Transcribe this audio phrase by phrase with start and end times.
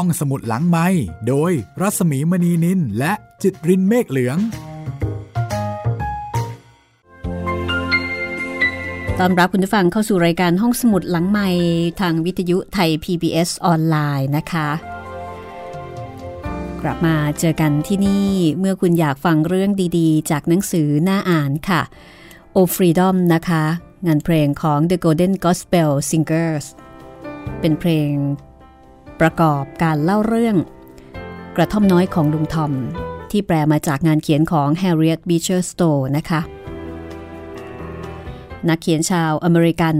[0.00, 0.86] ห้องสมุดหลังไม้
[1.28, 4.38] โดยรัสมีมณีนินและจิตรินเมฆเหลือง
[9.18, 11.48] ตอนรับคุณผู้ฟังเข้าสู่รายการห้องสมุดหลังไม้
[12.00, 14.68] ทางวิทยุไทย PBS ออนไลน์นะคะ
[16.82, 18.28] กลับมาเจอกันที่นี่
[18.58, 21.82] เมื่อคุณอยากฟังเรื่องดีๆ จากหนังสือหน้าอ่านค่ะ
[22.56, 23.64] O Freedom นะคะ
[24.06, 26.66] งานเพลงของ The Golden Gospel Singers
[27.60, 28.10] เป็นเพลง
[29.20, 30.56] ประกอบการเล่าเรื่อง
[31.56, 32.72] กระท่อมน้อยของลุงทอม
[33.30, 36.40] ที่แปลมาจากงานเขียนของ Harriet Beecher Stowe นะคะ
[38.68, 39.96] นักเขียนชาวอเมริกัน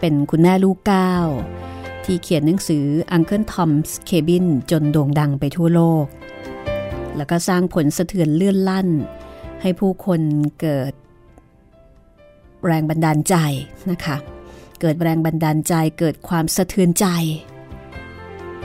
[0.00, 1.14] เป็นคุณแม่ลูกเก้า
[2.04, 6.06] ที่เขียนหนังสือ Uncle Tom's Cabin จนโด่งดังไปทั่วโลก
[7.16, 8.88] แล้วก็สร้างผลสะเทือนเลื่อนลั่น
[9.62, 10.20] ให้ผู้คน
[10.60, 10.92] เกิด
[12.66, 13.34] แรงบันดาลใจ
[13.90, 14.16] นะคะ
[14.80, 17.06] เกิดแรงบันดาลใจเกิดความสะเทือนใจ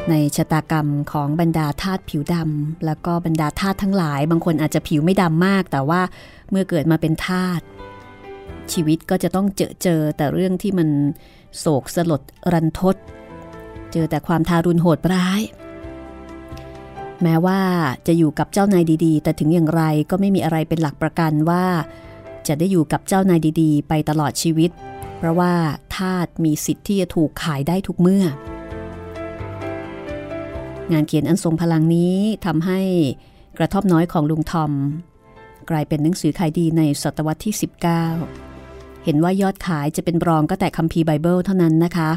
[0.09, 6.01] ในชะตากรรมของบรรดาทาสผิวดำแล้วก็บรรดาทาสทั้งหลาย บางคนอาจจะผิวไม่ดำมาก แต่ว่า
[6.49, 7.61] เมื่อเกิดมาเป็นทาส
[8.71, 10.89] ชีวิตก็จะต้องเจอเจอแต่เรื่องที่มัน
[11.59, 12.21] โศกสลด
[12.53, 12.95] รันทด
[13.91, 15.41] เจอแต่ความทารุณโหดร้าย
[17.23, 17.59] แม้ว่า
[18.07, 21.65] จะอยู่กับเจ้านายดีๆ แต่ถึงอย่างไรก็ไม่มีอะไรเป็นหลักประกันว่า
[22.47, 24.71] จะได้อยู่กับเจ้านายดีๆ ไปตลอดชีวิต
[25.17, 25.53] เพราะว่า
[25.95, 28.25] ทาสมีสิทธิ์ที่จะถูกขายได้ทุกเมื่อ
[30.91, 32.79] งานเขียนอันทรงพลังนี้ทำให้
[33.57, 34.71] กระท่อมน้อยของลุงทอม
[35.69, 37.53] กลายเป็นหนังสือขายดีในศตวรรษที่
[38.29, 42.09] 19 เห็นว่ายอดขายจะเป็นรองก็แต่คัมภีร์ไบเบิลเท่านั้นนะคะ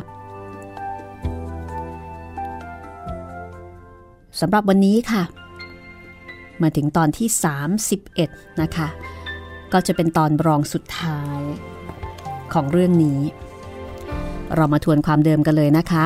[4.41, 5.23] สำหรับวันนี้ค่ะ
[6.63, 7.29] มาถึงตอนที่
[7.95, 8.89] 31 นะคะ
[9.73, 11.41] ก็จะเป็นตอนรองสุดท้าย
[12.53, 13.21] ของเรื่องนี้
[14.55, 16.05] เรามาทวนความเดิมกันเลยนะคะ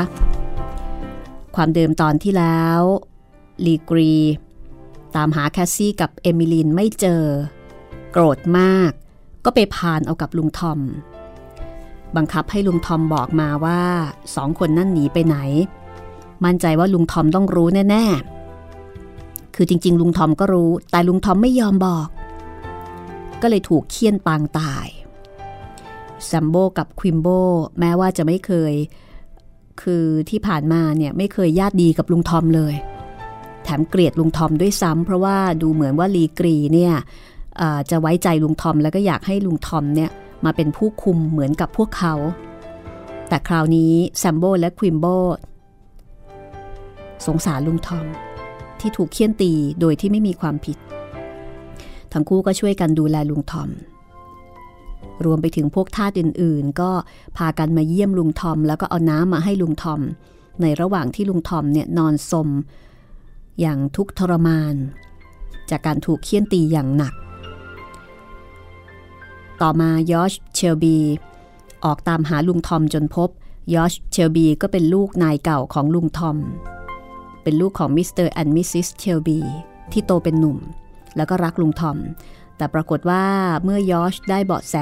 [1.57, 2.81] ความเดิมตอนที่แล้ว
[3.65, 4.15] ลีกรี
[5.17, 7.23] ตามหาแคสซี่กับเอมิลินไม่เจอ
[8.13, 8.91] โกรธมาก
[9.45, 10.81] ก็ไปพานเอากับลุงทอม
[12.17, 13.83] บังคับให้ลุงทอมบอกมาว่า
[14.35, 15.37] สองคนนั่นหนีไปไหน
[16.45, 22.09] มั่นใจว่าลุงทอมต้องรู้แน่ๆ คือจริง ๆ ลุงทอมก็รู้ แต่ลุงทอมไม่ยอมบอก
[23.43, 24.87] ก็เลยถูกเคี่ยนปางตาย
[26.25, 27.29] แซมโบกับควิมโบ
[27.79, 28.73] แม้ว่าจะไม่เคย
[29.83, 32.75] คือที่ผ่านมาเนี่ยไม่เคยญาติดีกับลุงทอมเลย
[33.65, 36.95] แถมเกลียดลุงทอมด้วยซ้ำเพราะว่าดูเหมือนว่าลีกรีเนี่ย
[37.91, 40.11] จะไว้ใจลุงทอมแล้วก็อยากให้ลุงทอมเนี่ย
[40.45, 42.15] มาเป็นผู้คุมเหมือนกับพวกเขา
[43.29, 45.07] แต่คราวนี้แซมโบและควิมโบ
[47.27, 48.07] สงสารลุงทอม
[48.81, 50.79] ที่ถูกเคี่ยนตีโดยที่ไม่มีความผิด
[52.13, 53.69] ทั้งคู่ก็ช่วยกันดูแลลุงทอม
[55.25, 56.91] รวมไปถึงพวกทาสอื่นๆ ก็
[57.37, 60.01] พากันมาเยี่ยมลุงทอม แล้วก็เอาน้ำมาให้ลุงทอม
[60.63, 62.49] ในระหว่างที่ลุงทอมเนี่ยนอนสม
[63.61, 64.75] อย่างทุกทรมาน
[65.71, 67.15] จากการถูกเฆี่ยนตีอย่างหนัก
[69.61, 70.97] ต่อมายอชเชลบี
[71.85, 73.29] ออกตามหาลุงทอมจนพบ
[73.75, 76.37] ยอชเชลบีก็เป็นลูกนายเก่าของลุงทอม
[77.43, 78.27] เป็นลูกของ Mr.
[78.27, 78.89] and Mrs.
[78.99, 79.39] เชลบี
[79.93, 80.59] ที่โตเป็นหนุ่ม
[81.17, 81.97] แล้วก็รักลุงทอม
[82.61, 83.25] แต่ปรากฏว่า
[83.65, 84.77] เมื่อยอชได้เบาะแส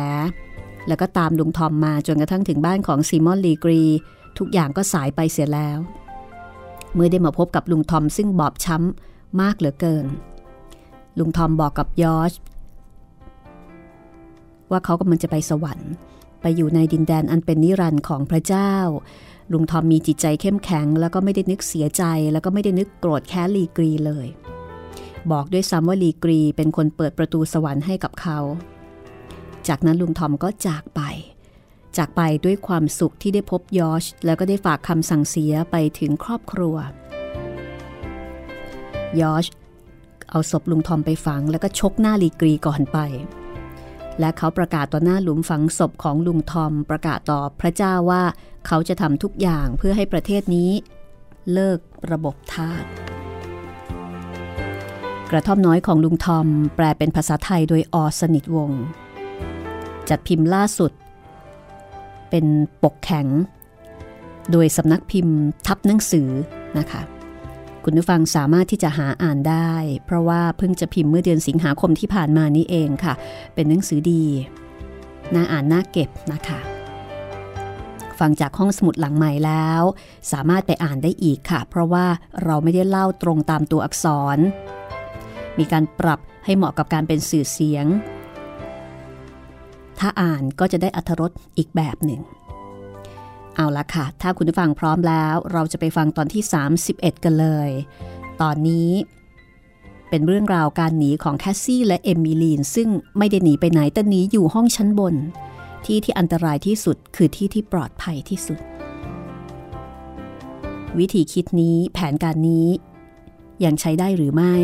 [0.88, 3.82] แล้วก็ตามลุงทอมมาจนกระทั่งถึงบ้านของซีมอนลีกรี
[4.38, 5.78] ทุกอย่างก็สายไปเสียแล้ว
[6.94, 10.06] เมื่อได้มาพบกับลุงทอมซึ่งบอบช้ำมากเหลือเกิน
[11.18, 12.32] ลุงทอมบอกกับยอช
[14.70, 15.92] ว่าเขากำลังจะไปสวรรค์
[16.40, 18.72] ไปอยู่ในดินแดนอันเป็นนิรันดร์ของพระเจ้า
[19.52, 24.28] ลุงทอมมีจิตใจเข้มแข็ง แล้วก็ไม่ได้นึกเสียใจ แล้วก็ไม่ได้นึกโกรธแค้นลีกรีเลย
[25.32, 28.38] บอกด้วยซ้ำว่าลีกรีเป็นคนเปิดประตูสวรรค์ให้กับเขา
[29.68, 31.00] จากนั้นลุงทอมก็จากไป
[31.96, 36.76] จากไปด้วยความสุขที่ได้พบยอช แล้วก็ได้ฝากคำสั่งเสียไปถึงครอบครัว
[39.20, 39.46] ยอช
[40.30, 42.98] เอาศพลุงทอมไปฝังแล้วก็ชกหน้าลีกรีก่อนไป
[44.20, 48.22] และเขาประกาศต่อหน้าหลุมฝังศพของลุงทอมประกาศต่อพระเจ้าว่า
[48.66, 50.70] เขาจะทำทุกอย่างเพื่อให้ประเทศนี้
[51.52, 51.78] เลิก
[52.10, 52.84] ระบบทาส
[55.30, 56.46] กระท่อมน้อยของลุงทอม
[56.76, 58.70] แปลเป็นภาษาไทยโดยอสนิทวง
[60.08, 60.92] จัดพิมพ์ล่าสุด
[62.30, 62.46] เป็น
[62.82, 63.26] ปกแข็ง
[64.50, 65.36] โดยสำนักพิมพ์
[65.66, 66.28] ทับหนังสือ
[66.78, 67.02] นะคะ
[67.84, 69.72] คุณผู้ฟังสามารถที่จะหาอ่านได้
[70.04, 73.14] เพราะว่าเพิ่งจะพิมพ์เมื่อเดือนสิงหาคมที่ผ่านมานี้เองค่ะ
[73.54, 74.24] เป็นหนังสือดี
[75.34, 76.60] น่าอ่านน่าเก็บนะคะ
[78.18, 79.82] ฟังจากห้องสมุดหลังใหม่แล้ว
[80.32, 82.06] สามารถไปอ่านได้อีกค่ะ เพราะว่า
[82.44, 84.38] เราไม่ได้เล่าตรงตามตัวอักษร
[85.58, 87.86] มีการปรับให้เหมาะกับการเป็นสื่อเสียง
[89.98, 92.20] ถ้าอ่านก็จะได้อัธรสอีกแบบหนึ่ง
[93.54, 96.42] เอาละค่ะ ถ้าคุณผู้ฟังพร้อมแล้ว เราจะไปฟังตอนที่
[96.84, 97.70] 31 กันเลย
[98.42, 98.90] ตอนนี้
[100.08, 102.88] เป็นเรื่องราวการหนีของแคสซี่และเอมิลีน ซึ่ง
[103.18, 105.14] ไม่ได้หนีไปไหนแต่หนีอยู่ห้องชั้นบน
[105.84, 108.58] ที่ที่อันตรายที่สุดคือที่ที่ปลอดภัยที่สุด
[110.98, 112.66] วิธีคิดนี้แผนการนี้
[113.64, 114.54] ยังใช้ได้หรือไม่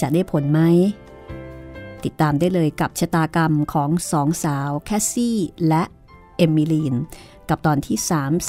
[0.00, 0.60] จะได้ผลไหม
[2.04, 5.38] ติดตามได้เลยกับชะตากรรมของสองสาวแคสซี่
[5.68, 5.82] และ
[6.36, 6.94] เอมิลีน
[7.48, 7.96] กับตอนที่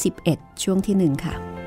[0.05, 1.60] 31 ช่วงที่ 1 ค่ะ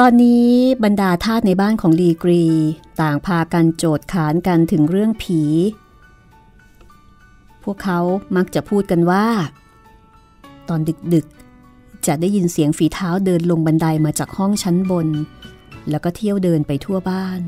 [0.00, 0.48] ตอนนี้
[0.84, 2.44] บรรดาทาสในบ้านของลีกรี
[3.00, 5.40] ต่างพากันโจดขานกันถึงเรื่องผี
[7.64, 8.00] พวกเขา
[8.36, 9.26] มักจะพูดกันว่า
[10.68, 10.80] ตอน
[11.14, 15.08] ดึกๆ จะได้ยินเสียงฝีเท้าเดินลงบันไดมาจากห้องชั้นบน
[15.90, 17.40] แล้วก็เที่ยวเดินไปทั่วบ้าน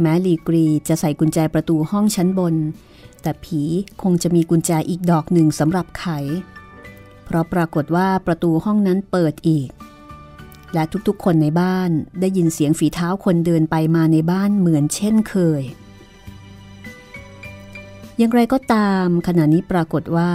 [0.00, 2.54] แม้ลีกรีจะใส่กุญแจประตูห้องชั้นบน
[3.22, 3.62] แต่ผี
[4.02, 6.06] คงจะมีกุญแจอีกดอกหนึ่งสำหรับไข
[7.24, 9.70] เพราะปรากฏว่าประตูห้องนั้นเปิดอีก
[10.74, 11.90] และทุกๆ คนในบ้าน
[12.20, 15.62] ได้ยินเสียงฝีเท้าคนเดินไปมาในบ้านเหมือนเช่นเคย
[18.18, 20.32] อย่างไรก็ตามขณะนี้ปรากฏว่า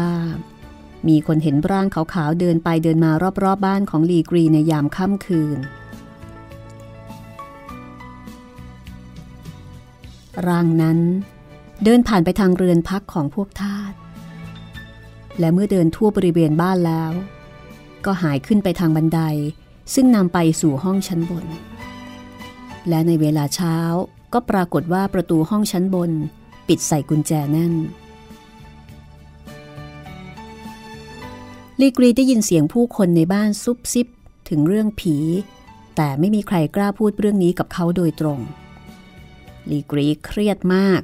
[1.07, 5.57] มีคนเห็นร่างขาวๆเดินไปเดินมารอบๆบบ้านของลีกรีในยามค่ำคืน
[10.47, 10.99] ร่างนั้น
[11.83, 13.93] เดินผ่านไปทางเรือนพักของพวกทาส
[15.39, 17.11] และเมื่อเดินทั่วบริเวณบ้านแล้ว
[18.05, 19.19] ก็หายขึ้นไปทางบันได
[19.93, 21.45] ซึ่งนำไปสู่ห้องชั้นบน
[22.89, 23.77] และในเวลาเช้า
[24.33, 26.11] ก็ปรากฏว่าประตูห้องชั้นบน
[26.67, 27.73] ปิดใส่กุญแจแน่น
[31.81, 34.07] ลีกรีได้ยินเสียงผู้คนในบ้านซุบซิบ
[34.49, 35.15] ถึงเรื่องผี
[35.95, 38.39] แต่ไม่มีใครกล้าพูดเรื่องนี้กับเขาโดยตรง
[39.69, 41.01] ลีกรีเครียดมาก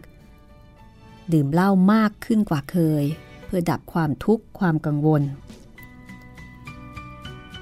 [1.34, 3.04] ดื่มเหล้ามากขึ้นกว่าเคย
[3.46, 5.22] เพื่อดับความทุกข์ความกังวล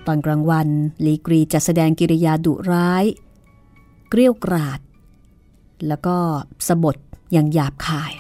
[0.08, 0.68] ตอนกลางวัน
[1.06, 3.06] ลีกรีจะแสดงกิริยาดุร้าย
[4.10, 4.80] เกลี้ยกราด
[5.88, 6.18] แล้วก็
[6.68, 6.98] สบท
[7.32, 8.14] อย่างหยาบคาย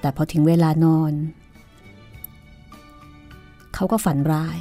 [0.00, 1.12] แต่พอถึงเวลานอน
[3.74, 4.58] เขาก็ฝันร้าย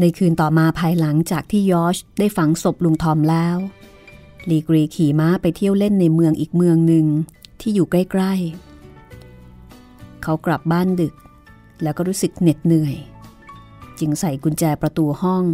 [0.00, 3.56] ในคืนต่อมาภายหลังจากที่ยอชได้ฝังศพลุงทอมแล้ว
[4.50, 7.06] ลีกรีขี่ม้าไปเที่ยวเล่นในเมืองอีกเมืองหนึ่ง
[7.60, 8.32] ที่อยู่ใกล้
[9.08, 11.14] ๆ เขากลับบ้านดึก
[11.82, 12.96] แล้วก็รู้สึกเหน็ดเหนื่อย
[13.98, 15.44] จึงใส่กุญแจประตูห้อง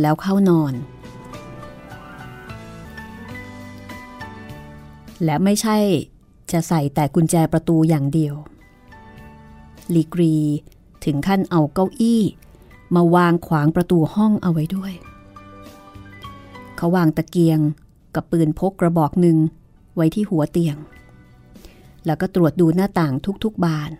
[0.00, 0.74] แล้วเข้านอน
[5.24, 5.76] และไม่ใช่
[6.52, 8.34] จะใส่แต่กุญแจประตูอย่างเดียว
[9.94, 10.36] ลีกรี
[11.04, 12.22] ถึงขั้นเอาเก้าอี้
[12.94, 14.92] มาวางขวางประตูห้องเอาไว้ด้วย
[16.76, 17.60] เขาวางตะเกียง
[18.14, 19.38] กับปืนพกกระบอกหนึ่ง
[19.96, 20.76] ไว้ที่หัวเตียง
[22.06, 23.90] แล้วก็ตรวจดูหน้าต่างทุกๆบาน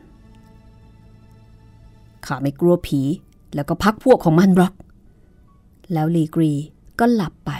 [2.26, 3.00] ข้าไม่กลัวผี
[3.54, 4.72] แล้วก็พักพวกของมันหรอก
[5.92, 6.52] แล้วลีกรี
[7.00, 7.50] ก็หลับไป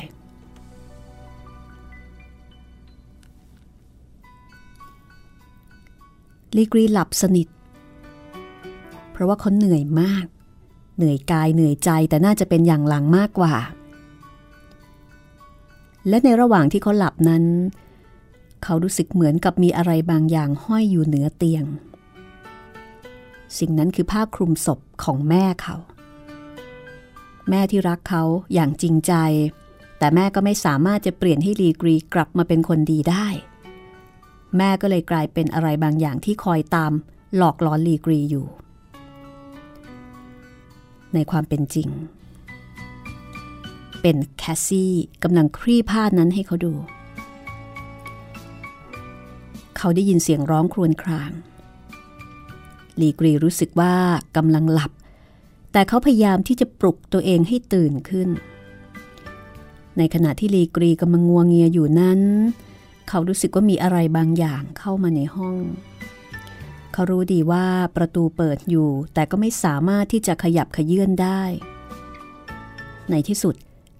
[6.56, 7.48] ลีกรีหลับสนิท
[9.10, 10.26] เพราะว่าเขาเหนื่อยมาก
[10.96, 13.54] เหนื่อยกายเหนื่อยใจแต่น่าจะเป็นอย่างหลังมากกว่า
[16.08, 17.44] และในระหว่างที่เขาหลับนั้น
[18.64, 21.64] เขารู้สึกเหมือนกับมีอะไรบางอย่างห้อยอยู่เหนือเตียง
[23.58, 25.76] สิ่งนั้นคือผ้าคลุมศพของแม่เขา
[27.50, 28.22] แม่ที่รักเขา
[28.54, 29.14] อย่างจริงใจ
[29.98, 33.26] แต่แม่ก็ไม่สามารถจะเปลี่ยนให้ลีกรีกลับมาเป็นคนดีได้
[34.56, 36.92] แม่ก็เลยกลายเป็นอะไรบางอย่างที่คอยตาม
[37.36, 38.46] หลอกหลอนลีกรีอยู่
[41.14, 41.88] ในความเป็นจริง
[44.00, 46.74] เป็นแคสซี่กำลังคลี่ผ้านั้นให้เขาดู
[49.76, 51.30] เขาได้ยินเสียงร้องครวญคราง
[53.00, 53.94] ลีกรีรู้สึกว่า
[54.36, 54.92] กำลังหลับ
[55.72, 58.28] แต่เขาพยายามที่จะปลุกตัวเองให้ตื่นขึ้น
[59.98, 62.20] ในขณะที่ลีกรีกำลังงัวงเงียอยู่นั้น
[63.08, 65.56] เขารู้สึกว่ามีอะไรบางอย่างเข้ามาในห้อง
[66.92, 67.66] เขารู้ดีว่า
[67.96, 71.42] ประตูเปิดอยู่ แต่ก็ไม่สามารถที่จะขยับขยื่นได้
[73.10, 73.54] ในที่สุด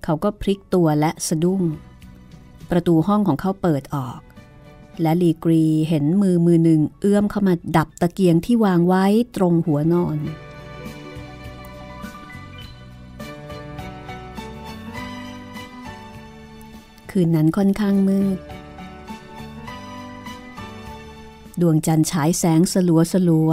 [0.05, 1.63] เขาก็พลิกตัวและสะดุ้ง
[2.71, 4.21] ประตูห้องของเขาเปิดออก
[5.03, 9.05] และลีกรีเห็นมือมือหนึ่งเอื้อมเข้ามาดับตะเกียงที่วางไว้
[9.37, 10.19] ตรงหัวนอน
[17.11, 18.39] คืนนั้นค่อนข้างมืด
[21.61, 23.53] ดวงจันทร์ฉายแสงสลัวสลัว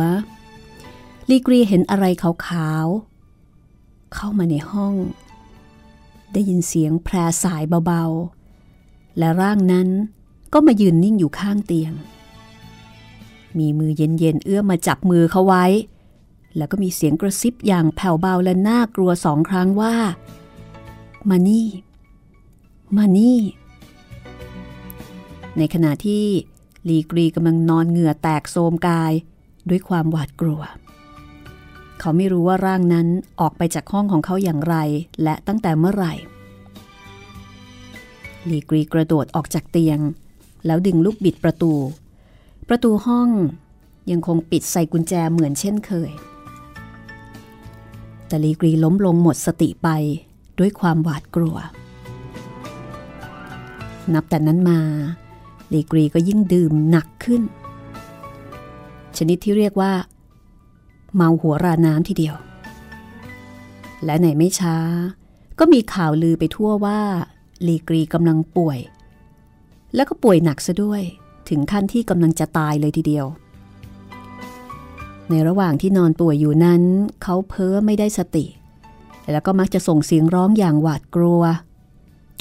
[1.29, 4.93] ลีกรีเห็นอะไรขาวๆ เข้ามาในห้อง
[6.33, 9.89] ได้ยินเสียงแพรสายเบาๆ และร่างนั้น
[10.59, 11.93] ก็มายืนนิ่งอยู่ข้างเตียง
[13.57, 15.65] มีมือเย็นๆเอื้อมมาจับมือเขาไว้
[16.57, 19.95] แล้วก็มีเสียงกระซิบอย่างแผ่วเบาและน่ากลัวสองครั้งว่า
[21.29, 21.67] มานี่
[22.97, 23.39] มานี่
[25.57, 26.25] ในขณะที่
[26.89, 29.13] ลีกรีกำลังนอนเหงื่อแตกโทมกาย
[29.69, 30.61] ด้วยความหวาดกลัว
[31.99, 33.07] เขาไม่รู้ว่าร่างนั้น
[33.39, 34.75] ออกไปจากห้องของเขาอย่างไร
[35.23, 36.13] และตั้งแต่เมื่อไหร่
[38.49, 40.01] ลีกรีกระโดดออกจากเตียง
[40.67, 41.73] แล้วดึงลูกบิดประตู
[42.67, 43.29] ประตูห้อง
[44.11, 46.11] ยังคงปิดใส่กุญแจเหมือนเช่นเคย
[48.27, 49.89] แต่ลีกรีล้มลงหมดสติไป
[50.59, 51.57] ด้วยความหวาดกลัว
[54.13, 54.79] นับแต่นั้นมา
[55.73, 57.41] ลีกรีก็ยิ่งดื่มหนักขึ้น
[59.17, 59.93] ชนิดที่เรียกว่า
[61.15, 62.35] เมาหัวราน้ำทีเดียว
[64.05, 64.77] และไหนไม่ช้า
[65.59, 66.99] ก็มีข่าวลือไปทั่วว่า
[67.67, 68.79] ลีกรีกำลังป่วย
[69.95, 71.01] แล้วก็ป่วยหนักซะด้วย
[71.49, 73.25] ถึงขั้นที่กำลังจะตายเลยทีเดียว
[75.29, 76.81] ในระหว่างที่นอนป่วยอยู่นั้น
[77.23, 78.45] เขาเพ้อไม่ได้สติ
[79.31, 81.41] แล้วก็มักจะส่งเสียงร้องอย่างหวาดกลัว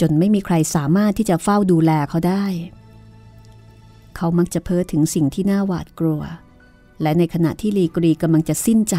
[0.01, 2.45] จนไม่มีใครสามารถที่จะเฝ้าดูแลเขาได้
[4.17, 6.23] เขามักจะเพ้อถึงสิ่งที่น่าหวาดกลัว
[7.03, 8.97] และในขณะที่ลีกรีกำลังจะสิ้นใจ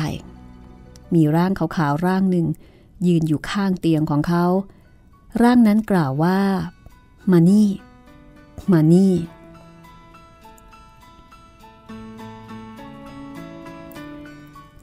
[1.13, 2.45] มีร่างขาวๆร่างหนึ่ง
[3.07, 4.45] ยืนอยู่ข้างเตียงของเขา
[5.41, 6.39] ร่างนั้นกล่าวว่า
[7.31, 7.67] มานี่
[8.71, 9.13] มานี่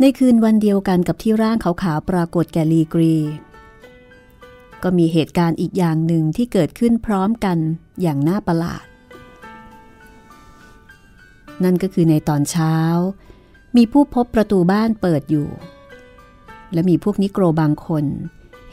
[0.00, 3.16] ในคืนวันเดียวกันกับที่ร่างขาวๆปรากฏแก่ลีกรี
[4.82, 7.58] ก็มีเหตุการณ์อีกอย่างหนึ่งที่เกิดขึ้นพร้อมกัน
[8.02, 8.84] อย่างน่าประหลาด
[11.64, 12.76] นั่นก็คือในตอนเช้า
[13.76, 15.48] มีผู้พบประตูบ้านเปิดอยู่
[16.72, 18.04] และมีพวกนิโกรบางคน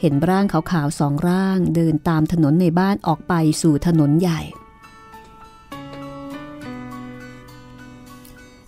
[0.00, 4.40] เห็นร่างขาวๆสองร่างเดินตามถนนในบ้านออกไปสู่ถนนใหญ่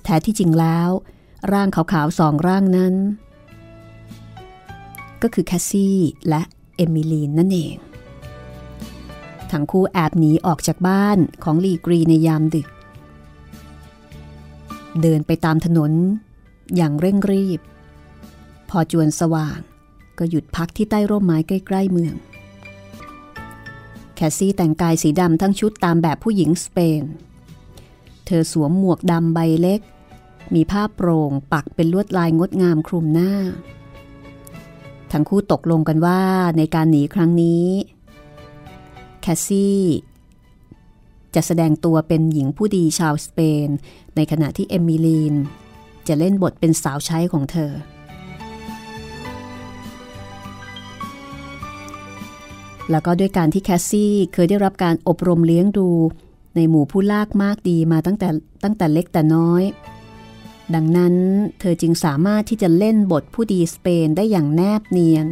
[0.04, 0.90] แท้ที่จริงแล้ว
[1.52, 2.94] ร่างขาวๆสองร่างนั้น
[5.22, 5.96] ก็คือแคสซี่
[6.28, 6.42] และ
[6.76, 7.76] เอมิลีนนั่นเอง
[9.50, 12.68] ทั้งคู่แอบหนีออกจากบ้านของลีกรีในยามดึก
[15.02, 15.92] เดินไปตามถนน
[16.76, 17.60] อย่างเร่งรีบ
[18.70, 19.58] พอจวนสว่าง
[20.18, 22.14] ก็หยุดพักที่ใต้ร่มไม้ใกล้ ๆ เมือง
[24.14, 27.02] แคสซี่แต่งกายสีดำทั้งชุดตามแบบผู้หญิงสเปน
[28.26, 29.80] เธอสวมหมวกดำใบเล็ก
[30.54, 33.32] มีผ้าโปร่งปักเป็นลวดลายงดงามคลุมหน้า
[35.12, 36.20] ทั้งคู่ตกลงกันว่า
[36.58, 37.66] ในการหนีครั้งนี้
[39.20, 39.80] แคสซี่
[41.34, 43.68] จะแสดงตัวเป็นหญิงผู้ดีชาวสเปน
[44.16, 45.34] ในขณะที่เอมิลีน
[46.08, 47.72] จะเล่นบทเป็นสาวใช้ของเธอ
[52.90, 55.88] แล้วก็ด้วยการที่แคสซี่เคยได้รับการอบรมเลี้ยงดู
[56.56, 58.28] ในหมู่ผู้ลากมากดีมาตั้งแต่
[58.64, 59.62] ตั้งแต่เล็กแต่น้อย
[60.74, 61.14] ดังนั้น
[61.60, 65.28] เธอจึงสามารถที่จะเล่นบทผู้ดีสเปนได้อย่างแนบเนียน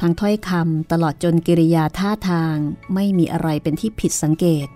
[0.00, 2.56] ทั้งถ้อยคำตลอดจนกิริยาท่าทาง
[2.94, 4.66] ไม่มีอะไรเป็นที่ผิดสังเกต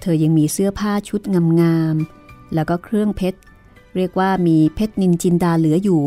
[0.00, 1.20] เธอยังมีเสื้อผ้าชุด
[1.60, 3.38] งามๆ แล้วก็เครื่องเพชร
[3.96, 6.00] เรียกว่ามีเพชรนินจินดาเหลืออยู่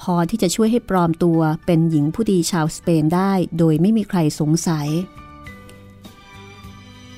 [0.00, 4.88] พอที่จะช่วยให้ปลอมตัวเป็นหญิงผู้ดีชาวสเปนได้โดยไม่มีใครสงสัย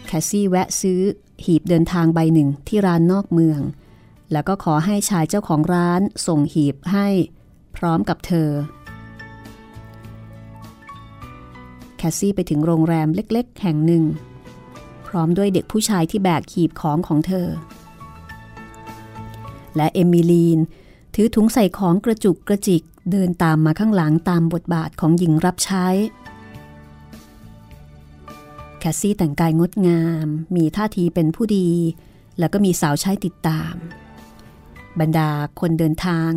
[0.06, 1.00] แคสซี่แวะซื้อ
[1.44, 3.60] หีบเดินทางใบหนึ่งที่ร้านนอกเมือง
[4.32, 7.08] แล้วก็ขอให้ชายเจ้าของร้านส่งหีบให้
[7.76, 8.50] พร้อมกับเธอ
[11.96, 14.04] แคสซี่ไปถึงโรงแรมเล็กๆ แห่งหนึ่ง
[15.06, 17.48] พร้อมด้วยเด็กผู้ชายที่แบกหีบของของเธอ
[19.76, 20.58] และเอมิลีน
[21.14, 25.86] ถือถุงใส่ของกระจุกกระจิกเดินตามมาข้างหลังตามบทบาทของหญิงรับใช้
[28.78, 30.26] แคสซี่แต่งกายงดงาม
[30.56, 31.68] มีท่าทีเป็นผู้ดี
[32.38, 33.74] แล้วก็มีสาวใช้ติดตาม
[35.00, 36.30] บรรดาคนเดินทาง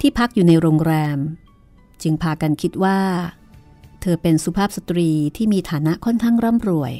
[0.00, 1.18] ที่พักอยู่ในโรงแรม
[2.02, 2.98] จึงพากันคิดว่า
[4.00, 6.92] เธอเป็นสุภาพสตรีที่มีฐานะค่อนข้างร่ำรวย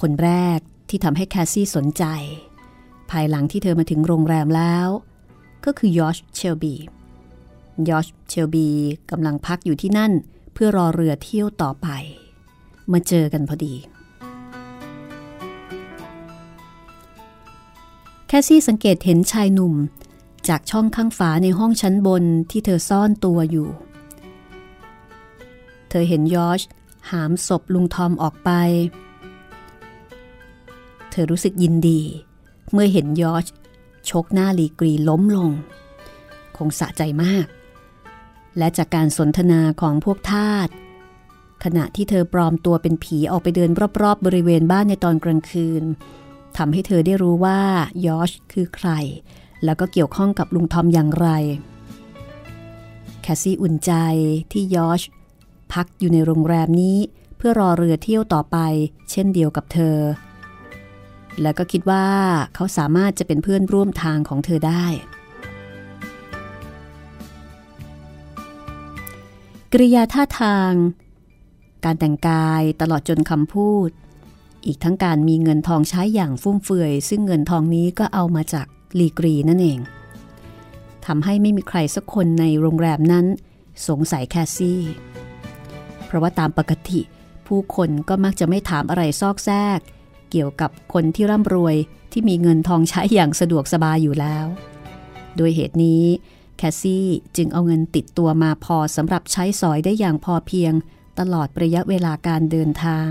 [0.00, 2.04] คนแรกที่ทำให้แคสซี่สนใจ
[3.10, 4.88] ภายหลังที่เธอมาถึงโรงแรมแล้ว
[5.64, 6.74] ก็คือยอชเชลบี
[7.88, 8.68] ยอชเชลบี
[9.10, 10.12] กำลังพักอยู่ที่นั่น
[10.52, 11.88] เพื่อรอเรือเที่ยวต่อไป
[12.92, 13.74] มาเจอกันพอดี
[18.30, 19.74] แคซี่สังเกตเห็นชายหนุ่ม
[20.48, 23.68] จากช่องข้างฝาในห้องชั้นบนที่เธอซ่อนตัวอยู่
[25.88, 26.60] เธอเห็นยอช
[27.10, 28.50] หามศพลุงทอมออกไป
[31.10, 32.00] เธอรู้สึกยินดี
[32.72, 33.46] เมื่อเห็นยอช
[34.10, 35.50] ชกหน้าลีกรีล้มลง
[36.56, 37.46] คงสะใจมาก
[38.58, 40.68] และจากการสนทนาของพวกทาส
[41.64, 43.70] ขณะที่เธอปลอมตัวเป็นผีออกไปเดิน
[44.02, 45.84] รอบๆบริเวณบ้านในตอนกลางคืน
[46.58, 47.60] ทำให้เธอได้รู้ว่า
[48.06, 48.90] ยอชคือใคร
[49.64, 51.28] แล้วก็เกี่ยวข้องกับลุงทอมอย่างไร
[53.22, 53.92] แคสซี่อุ่นใจ
[54.52, 55.02] ที่ยอช
[55.72, 56.98] พักอยู่ในโรงแรมนี้
[57.36, 58.56] เพื่อรอเรือเที่ยวต่อไป
[59.10, 59.98] เช่นเดียวกับเธอ
[61.40, 62.06] และก็คิดว่า
[62.54, 64.86] เขาสามารถจะเป็นเพื่อนร่วมทางของเธอได้
[69.72, 70.72] กริยาท่าทาง
[71.84, 73.90] การแต่งกายตลอดจนคำพูด
[74.68, 78.66] อีกทั้งการมีเงินทองใช้อย่างฟุ่มเฟือย ซึ่งเงินทองนี้ก็เอามาจาก
[78.98, 79.78] ลีกรีนั่นเอง
[81.06, 83.26] ทำให้ไม่มีใครสักคนในโรงแรมนั้น
[83.88, 84.82] สงสัยแคสซี่
[86.06, 87.00] เพราะว่าตามปกติ
[87.46, 89.80] ผู้คนก็มักจะไม่ถามอะไรซอกแซก
[90.30, 91.76] เกี่ยวกับคนที่ร่ำรวย
[92.12, 94.46] ที่มีเงินทองใช้อย่างสะดวกสบายอยู่แล้ว
[95.36, 96.04] โดยเหตุนี้
[96.56, 97.06] แคสซี่
[97.36, 100.72] จึงเอาเงินติดตัวมาพอสำหรับใช้สอยได้อย่างพอเพียง
[101.18, 103.10] ตลอดระยะเวลาการเดินทาง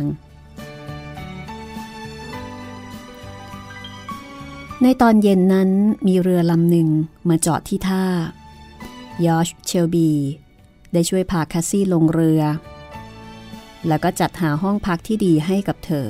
[4.83, 5.69] ในตอนเย็นนั้น
[6.07, 6.89] มีเรือลำหนึ่ง
[7.29, 8.05] มาจอดที่ท่า
[9.25, 10.11] ยอชเชลบี
[10.93, 12.41] ได้ช่วยพาแคสซี่ลงเรือ
[13.87, 16.07] แล้วก็จัดหาห้องพักที่ดีให้กับเธอ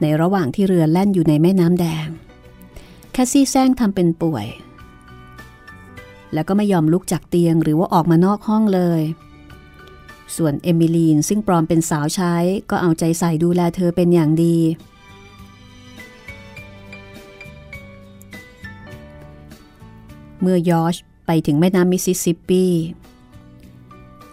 [0.00, 2.08] ในระหว่างที่เรือแล่นอยู่ในแม่น้ำแดง
[3.12, 4.46] แคสซี่แซงทำเป็นป่วย
[6.34, 9.02] แล้วก็ไม่ยอมลุกจากเตียงหรือว่าออกมานอกห้องเลย
[10.36, 12.34] ส่วนเอมิลีนซึ่งปลอมเป็นสาวใช้
[12.70, 14.56] ก็เอาใจใส่ดูแลเธอเป็นอย่างดี
[20.40, 22.64] เมื่อยอชไปถึงแม่น้ำมิสซิสซิปปี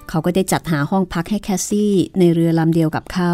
[0.09, 3.33] เขาก็ได้จัดหาห้องพักให้แคสซี่ในเรือลำเดียวกับเขา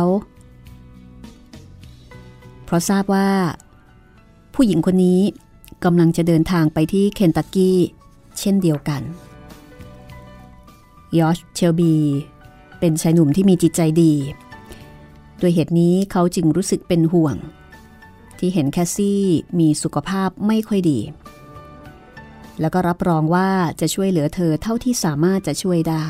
[2.64, 3.30] เพราะทราบว่า
[4.54, 5.22] ผู้หญิงคนนี้
[5.84, 7.78] กำลังจะเดินทางไปที่เคนตักกี้
[8.40, 9.02] เช่นเดียวกัน
[11.18, 11.96] ยอชเชลบี
[12.80, 14.14] เป็นชายหนุ่มที่มีจิตใจดี
[15.40, 17.36] โดยเหตุนี้เขาจึงรู้สึกเป็นห่วง
[18.40, 19.24] ที่เห็นแคสซี่
[19.60, 21.00] มีสุขภาพไม่ค่อยดี
[22.62, 26.08] แล้วก็รับรองว่าจะช่วยเหลือเธอเท่าที่สามารถจะช่วยได้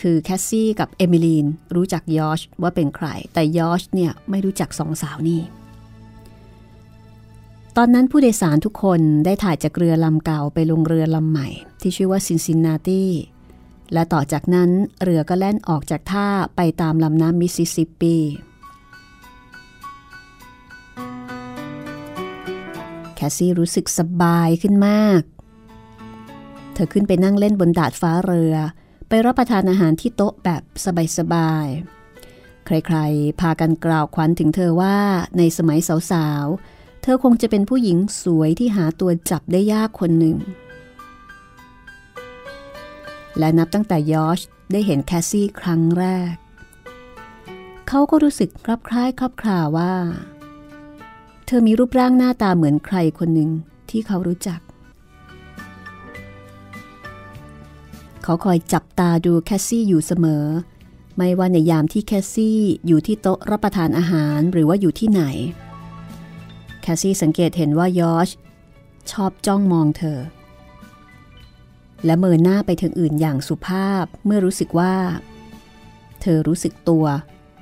[0.00, 5.42] คือแคสซี่กับเอมิลีนรู้จักยอชว่าเป็นใคร แต่ยอชเนี่ยไม่รู้จักสองสาวนี่
[7.76, 11.48] ตอนนั้นผู้โดยสารทุกคนได้ถ่ายจากเรือลำเก่าไปลงเรือลำใหม่
[11.80, 13.02] ที่ชื่อว่าซินซินนาตี
[13.92, 14.70] และต่อจากนั้น
[15.02, 18.16] เรือก็แล่นออกจากท่าไปตามลำน้ำมิสซิสซิปปี
[23.14, 25.22] แคสซี่รู้สึกสบายขึ้นมาก
[26.74, 28.54] เธอขึ้นไปนั่งเล่นบนดาดฟ้าเรือ
[29.08, 30.62] ไปรับประทานอาหารที่โต๊ะแบบ
[31.18, 34.98] สบายๆ ใครๆ พากันกล่าวขวัญถึงเธอว่า
[35.38, 35.78] ในสมัย
[36.12, 40.36] สาวๆ เธอคงจะเป็นผู้หญิงสวยที่หาตัวจับได้ยากคนหนึ่ง
[43.38, 44.40] และนับตั้งแต่ยอช
[44.72, 46.34] ได้เห็นแคสซี่ครั้งแรก
[47.88, 49.94] เขาก็รู้สึกคลับคล้ายคลับคลาว่า
[51.46, 53.50] เธอมีรูปร่างหน้าตาเหมือนใครคนหนึ่ง
[53.90, 54.60] ที่เขารู้จัก
[58.22, 60.44] เขาคอยจับตาดูแคสซี่อยู่เสมอ
[61.16, 65.22] ไม่ว่าในยามที่แคสซี่อยู่ที่โต๊ะรับประทานอาหารหรือว่าอยู่ที่ไหน
[66.82, 68.28] แคสซี่สังเกตเห็นว่ายอช
[69.10, 70.18] ชอบจ้องมองเธอ
[72.04, 74.94] และเมินหน้าไปทางอื่นอย่างสุภาพเมื่อรู้สึกว่า
[76.20, 77.06] เธอรู้สึกตัว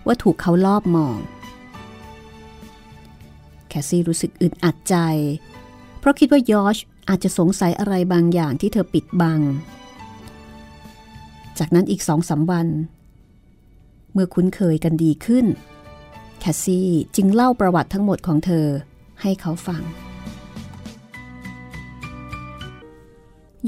[0.06, 1.16] ว่าถูกเขาลอบมอง
[3.68, 4.96] แคสซี่รู้สึกอึดอัดใจ
[5.98, 6.76] เพราะคิดว่ายอช
[7.08, 9.40] อาจจะสงสัยอะไรบางอย่างที่เธอปิดบัง
[11.58, 12.66] จากนั้นอีกสองสาวัน
[14.12, 15.46] เมื่อคุ้นเคยกันดีขึ้น
[16.40, 18.66] แคสซี่จึงเล่าประวัติทั้งหมดของเธอ
[19.22, 19.82] ให้เขาฟัง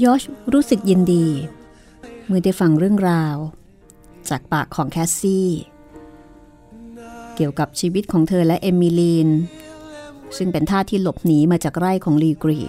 [0.03, 1.25] ยอชรู้สึกยินดี
[2.25, 3.35] เมื่อได้ฟังเรื่องราว
[4.29, 5.49] จากปากของแคสซี่
[7.35, 9.29] เกี่ยวกับชีวิตของเธอและเอมิลีน
[10.37, 12.59] ซึ่งเป็นท่าที่หลบหนีมาจากไร่ของลีกรี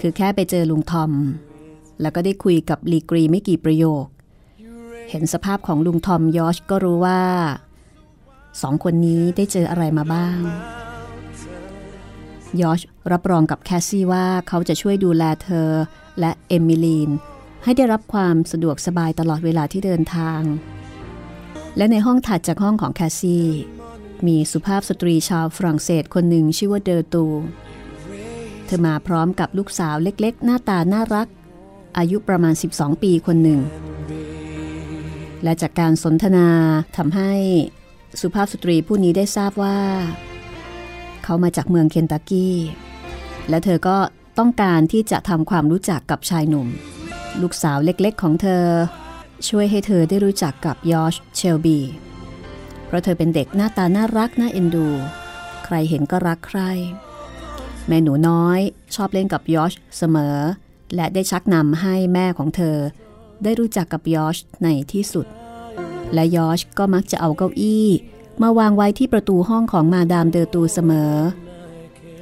[0.00, 1.12] คือแค่ไปเจอลุงทอม
[2.00, 4.06] แล้วก็ได้คุยกับลีกรีไม่กี่ประโยค
[5.10, 7.22] เห็นสภาพของลุงทอมยอชก็รู้ว่า
[8.60, 10.38] สองคนนี้ได้เจออะไรมาบ้าง
[12.60, 12.80] ยอช
[13.12, 15.68] รับรองกับแคสซี่ว่าเขาจะช่วยดูแลเธอ
[16.20, 17.10] และเอมิลีน
[17.64, 20.42] ให้ได้รับความสะดวกสบายตลอดเวลาที่เดินทาง
[21.76, 23.46] และในห้องถัดจากห้องของแคสซี่
[24.26, 27.26] มีสุภาพสตรีชาวฝรั่งเศสคนหนึ่งชื่อว่าเดอตู
[28.66, 31.28] เธอมาพร้อมกับลูกสาวเล็กๆ หน้าตาน่ารัก
[31.98, 33.60] อายุประมาณ 12 ปีคนหนึ่ง
[35.42, 36.48] และจากการสนทนา
[36.96, 37.32] ทำให้
[38.20, 39.78] สุภาพสตรีผู้นี้ได้ทราบว่า
[41.24, 42.56] เขามาจากเมืองเคนตักกี้
[43.48, 43.96] และเธอก็
[44.38, 46.68] ต้องการที่จะทำความรู้จักกับชายหนุ่ม
[47.40, 48.64] ลูกสาวเล็กๆของเธอ
[49.48, 51.78] ช่วยให้เธอได้รู้จักกับยอชเชลบี
[52.86, 54.88] เพราะเธอเป็นเด็กหน้าตาน่ารักน่าเอ็นดู
[55.64, 56.60] ใครเห็นก็รักใคร
[57.86, 58.60] แม่หนูน้อย
[58.94, 60.36] ชอบเล่นกับยอชเสมอ
[60.94, 62.76] และได้ชักนำให้แม่ของเธอ
[63.42, 65.26] ได้รู้จักกับยอชในที่สุด
[66.14, 67.88] และยอชก็มักจะเอาเก้าอี้
[68.42, 71.14] มาวางไว้ที่ประตูห้องของมาดามเดอตูเสมอ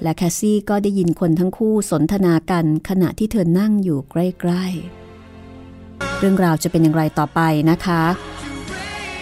[0.03, 8.03] และแคสซี่ก็ได้ยินคนทั้งคู่สนทนากันขณะที่เธอนั่งอยู่ใกล้ๆ เรื่องราวจะเป็นอย่างไรต่อไปนะคะ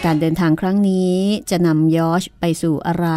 [0.05, 1.13] การเดินทางครั้งนี้
[1.49, 3.07] จะนำยอชไปสู่อะไร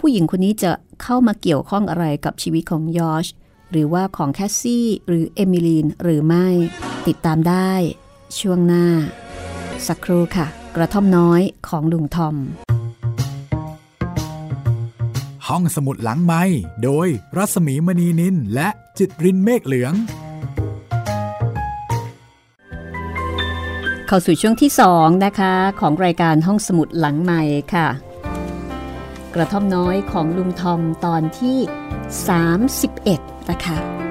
[0.00, 0.70] ผู้หญิงคนนี้จะ
[1.02, 3.26] เข้ามาเกี่ยวข้องอะไรกับชีวิตของยอช
[3.70, 6.46] หรือว่าของแคสซี่หรือเอมิลีนหรือไม่
[7.06, 7.72] ติดตามได้
[8.38, 8.86] ช่วงหน้า
[9.86, 12.36] สักครู่ค่ะ กระท่อมน้อยของลุงทอม
[15.48, 16.42] ห้องสมุดหลังไม้
[16.84, 19.94] โดยรัสมีมณีนินและจิตรินเมฆเหลือง
[24.06, 27.42] เข้าสู่ช่วงที่2นะคะ ของรายการห้องสมุดหลังใหม่
[27.74, 27.88] ค่ะ
[29.34, 31.58] กระท่อมน้อยของลุงทอมตอนที่
[32.72, 34.01] 31 นะคะ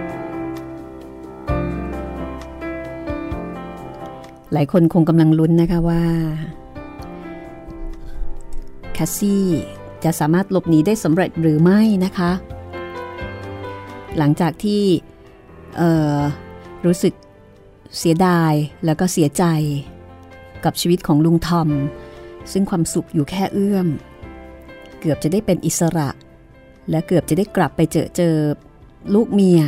[4.53, 6.03] หลายคนคงกำลังลุ้นนะคะว่า
[8.93, 9.45] แคสซี่
[10.03, 12.31] จะสามารถหลบหนีได้สำเร็จหรือไม่นะคะ
[14.17, 14.83] หลังจากที่
[16.85, 17.13] รู้สึก
[17.97, 18.53] เสียดาย
[18.85, 19.43] แล้วก็เสียใจ
[20.65, 21.69] กับชีวิตของลุงทอม
[22.51, 23.87] ซึ่งความสุขอยู่แค่เอื้อม
[24.99, 26.09] เกือบจะได้เป็นอิสระ
[26.89, 28.35] และเกือบจะได้กลับไปเจอเจอ
[29.13, 29.61] ลูกเมีย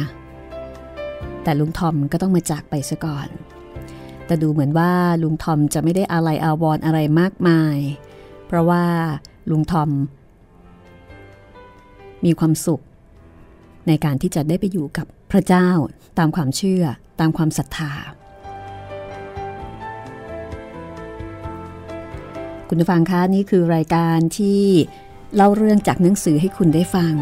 [1.43, 3.27] แต่ลุงทอมก็ต้องมาจากไปซะก่อน
[4.25, 4.91] แต่ดูเหมือนว่า
[5.23, 7.77] ลุงทอมจะไม่ได้อะไรอาวรออะไรมากมาย
[8.47, 8.83] เพราะว่า
[9.49, 9.89] ลุงทอม
[12.25, 12.81] มีความสุข
[13.87, 15.69] ในการที่จะได้ไปอยู่กับพระเจ้า
[16.19, 16.83] ตามความเชื่อ
[17.19, 17.91] ตามความศรัทธา
[22.67, 24.61] คุณผู้ฟังคะนี่คือรายการที่
[25.35, 27.13] เล่าเรื่องจากหนังสือให้คุณได้ฟัง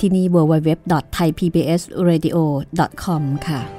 [0.00, 3.77] ที่นี่ www.thaipbsradio.com ค่ะ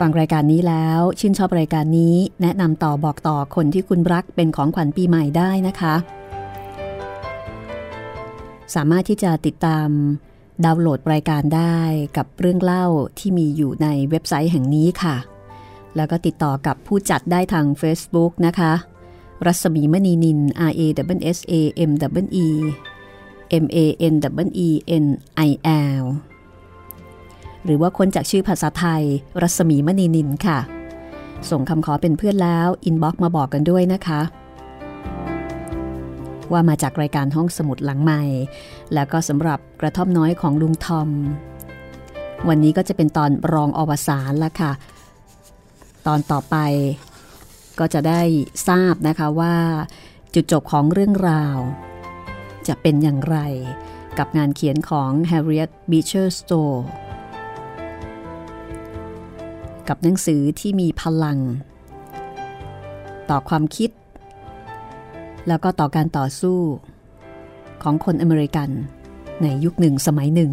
[0.00, 5.94] ฟังรายการนี้แล้ว ชื่นชอบรายการนี้แนะนำต่อบอกต่อคนที่คุณรักเป็นของขวัญปีใหม่ได้นะคะ
[8.74, 9.88] สามารถที่จะติดตาม
[10.64, 11.78] ดาวน์โหลดรายการได้
[12.16, 12.86] กับเรื่องเล่า
[13.18, 15.16] ที่มีอยู่ในเว็บไซต์แห่งนี้ค่ะ
[15.96, 18.72] แล้วก็ติดต่อกับผู้จัดได้ทาง Facebook นะคะ
[19.46, 20.80] รัศมีมณีนิล R A
[21.16, 21.54] double S A
[21.88, 21.90] M
[22.22, 22.48] double E
[23.62, 23.78] M A
[24.12, 24.14] N
[24.46, 24.68] double E
[25.04, 25.06] N
[25.48, 25.50] I
[26.00, 26.04] L
[27.64, 29.02] หรือว่าค้นจากชื่อภาษาไทย
[29.42, 30.58] รัศมีมณีนิลค่ะ
[31.50, 34.20] ส่งคำขอเป็นเพื่อนแล้ว inbox มาบอกกันด้วยนะคะ
[36.52, 38.22] ว่ามาจากรายการห้องสมุดหลังใหม่
[38.94, 41.08] แล้วก็สำหรับกระท่อมน้อยของลุงทอม
[42.48, 44.72] วันนี้ก็จะเป็นตอนรองอวสานละค่ะ
[46.06, 46.56] ตอนต่อไป
[47.78, 48.22] ก็จะได้
[48.68, 49.54] ทราบนะคะว่า
[50.34, 51.56] จุดจบของเรื่องราว
[52.68, 53.38] จะเป็นอย่างไร
[54.18, 56.78] กับงานเขียนของ Harriet Beecher Stowe
[59.88, 61.38] กับหนังสือที่มีพลัง
[63.30, 63.90] ต่อความคิด
[65.48, 66.58] แล้วก็ต่อการต่อสู้
[67.82, 68.70] ของคนอเมริกัน
[69.42, 70.52] ในยุคหนึ่งสมัยหนึ่ง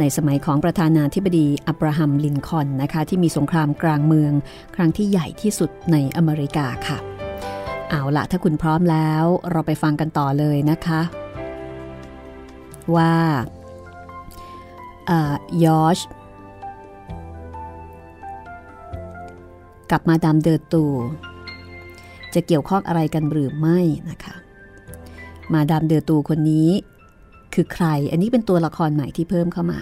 [0.00, 4.32] ในสมัยของประธานาธิบดีอับราฮัมลินคอนนะคะที่มีสงครามกลางเมือง
[4.74, 6.98] ครั้งที่ใหญ่ที่สุดในอเมริกาค่ะ
[7.90, 11.00] เอาละถ้าคุณพร้อมแล้วเราไปฟังกันต่อเลยนะคะ
[12.96, 13.14] ว่า
[15.64, 15.98] ยอช
[19.90, 20.84] กับมาดามเดอตู
[22.34, 23.78] จะเกี่ยวข้องอะไรกันหรือไม่
[24.10, 24.36] นะคะ
[25.52, 26.70] มาดามเดอตูคนนี้
[27.54, 29.80] คือใคร อันนี้เป็นตัวละครใหม่ที่เพิ่มเข้ามา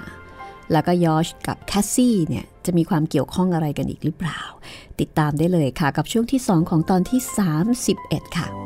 [0.73, 4.41] แล้วก็ยอชกับแคสซี่เนี่ยจะมีความเกี่ยวข้องอะไรกันอีกหรือเปล่า
[5.01, 7.21] ติดตามได้เลยค่ะกับช่วงที่ 2 ของตอนที่
[7.79, 8.66] 31 ค่ะ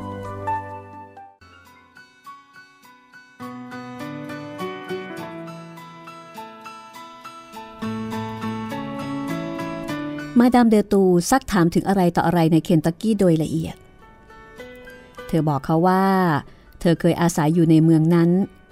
[10.39, 13.75] มาดามเดตูซักถามถึงอะไรต่ออะไรในเคนตักกี้โดยละเอียด
[15.27, 16.05] เธอบอกเขาว่า
[16.79, 18.29] เธอเคยอาศัยอยู่ในเมืองนั้น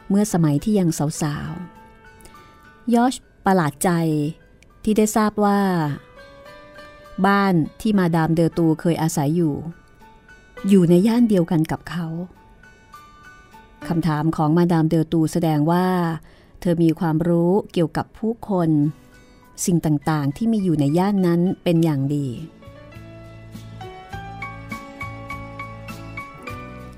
[0.10, 0.89] เมื่อสมัยที่ยัง
[1.22, 3.89] สาวๆ ยอชประหลาดใจ
[4.84, 5.60] ที่ได้ทราบว่า
[7.26, 9.56] บ้านที่มาดามเดอตูเคยอาศัยอยู่
[10.69, 12.08] อยู่ในย่านเดียวกันกับเขา
[13.88, 15.88] คำถามของมาดามเดลตูแสดงว่า
[16.62, 18.69] เธอมีความรู้เกี่ยวกับผู้คน
[19.65, 22.28] สิ่งต่างๆที่มีอยู่ในย่านนั้นเป็นอย่างดี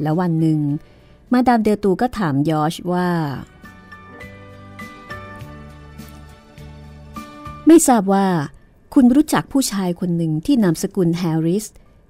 [0.02, 0.60] แล้ววันหนึ่ง
[1.32, 3.08] มาดามเดลตูก็ถามยอชว่า
[7.68, 8.26] ไม่ทราบว่า
[8.94, 11.66] คุณรู้จักผู้ชายคนหนึ่งที่นามสกุลแฮร์ริส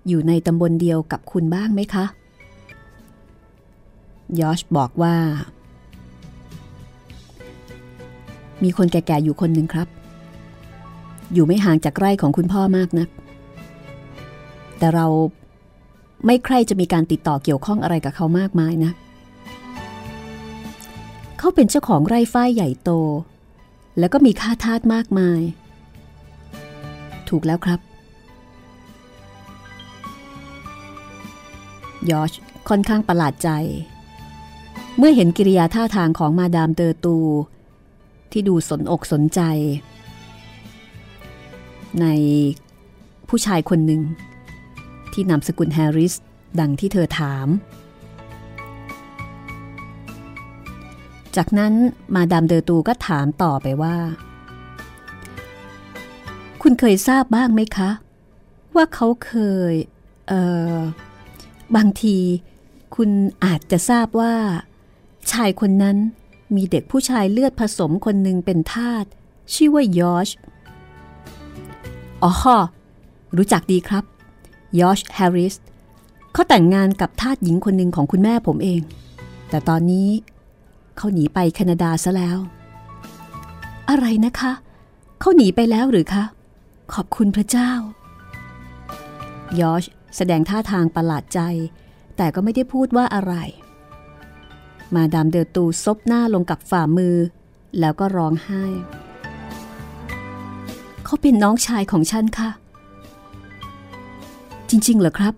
[0.08, 2.06] อยู่ในตำบลเดียวกับคุณบ้างไหมคะ
[4.40, 5.16] ยอชบอกว่า
[8.64, 9.88] มีคนแก่ๆอยู่คนหนึ่งครับ
[11.34, 13.10] อยู่ไม่ห่างจากไร่ของคุณพ่อมากนะัก
[14.78, 15.08] แต่เรา
[16.26, 18.91] ไม่ใครจะมีการติดต่อเกี่ยวข้องอะไรกับเขามากมายนะ
[21.38, 22.91] เขาเป็นเจ้าของไร่ฝ้ายใหญ่โต
[24.00, 25.41] แล้วก็มีค่าทาสมากมาย
[27.30, 27.80] ถูกแล้วครับ
[32.10, 32.32] ยอช
[32.70, 33.50] ค่อนข้างประหลาดใจ
[34.98, 37.17] เมื่อเห็นกิริยาท่าทางของมาดามเตอร์ตู
[38.32, 39.41] ที่ดูสนอกสนใจ
[42.01, 42.08] ใน
[43.30, 44.01] ผู้ชายคนหนึ่ง
[45.13, 46.13] ที่นามสกุลแฮร์ริส
[46.60, 47.47] ดังที่เธอถาม
[51.36, 51.73] จากนั้น
[52.15, 53.95] มาดามเดอร์ตูก็ถามต่อไปว่า
[56.62, 57.89] คุณเคยทราบบ้างไหมคะ
[58.75, 59.34] ว่าเขาเค
[59.71, 59.73] ย
[60.27, 60.41] เอ่
[60.75, 60.77] อ
[61.75, 62.17] บางที
[62.95, 63.10] คุณ
[63.45, 64.34] อาจจะทราบว่า
[65.32, 65.97] ชายคนนั้น
[66.56, 69.06] มีเด็กผู้ชายเลือดผสมคนหนึ่งเป็นทาส
[69.54, 70.30] ชื่อว่ายอช
[72.24, 72.32] อ๋อ
[73.38, 74.04] รู้จักดีครับ
[74.80, 75.56] ยอชแฮร์ริส
[76.34, 78.82] เขาแต่งงานกับทาสหญิงคนหนึ่งของคุณแม่ผมเอง
[79.50, 80.10] แต่ตอนนี้
[80.98, 82.38] เขาหนีไปแคนาดาซะแล้ว
[83.90, 84.52] อะไรนะคะ
[85.20, 86.24] เขาหนีไปแล้วหรือคะ
[86.94, 87.72] ขอบคุณพระเจ้า
[89.60, 89.84] ยอช
[90.16, 91.40] แสดงท่าทางประหลาดใจ
[92.18, 93.34] แต่ก็ไม่ได้พูดว่าอะไร
[94.96, 97.16] มาดามเดอตูซบหน้าลงกับฝ่ามือ
[97.80, 98.64] แล้วก็ร้องไห้
[101.12, 102.50] เขาเป็นน้องชายของฉันค่ะ
[104.69, 105.34] จริงๆเหรอครับ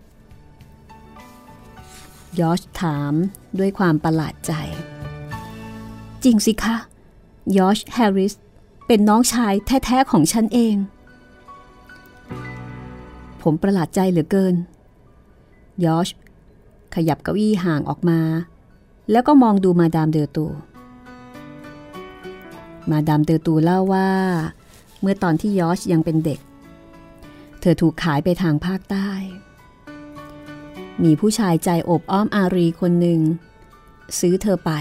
[2.40, 3.14] ยอชถาม
[3.60, 4.54] ด้วยความประหลาดใจ
[6.24, 6.76] จริงสิคะ
[7.58, 8.34] ยอชแฮร์ริส
[8.88, 10.76] เป็นน้องชายแท้ ๆ ของฉันเอง
[13.42, 14.56] ผมประหลาดใจเหลือเกิน
[15.86, 16.10] ยอช
[16.96, 18.20] ขยับเก้าอี้ห่างออกมา
[19.12, 20.46] แล้วก็มองดูมาดามเดอตู
[22.90, 24.10] มาดามเดอตูเล่าว่า
[25.04, 26.40] เมื่อตอนที่ยอชยังเป็นเด็ก
[27.62, 29.10] เธอถูกขายไปทางภาคใต้
[31.04, 33.20] มีผู้ชายใจอบอ้อมอารีคนหนึ่ง
[34.20, 34.72] ซื้อเธอไป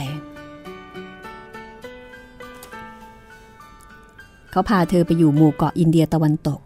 [4.50, 6.60] เขาพาเธอไปอยู่หมู่เกาะอินเดียตะวันตก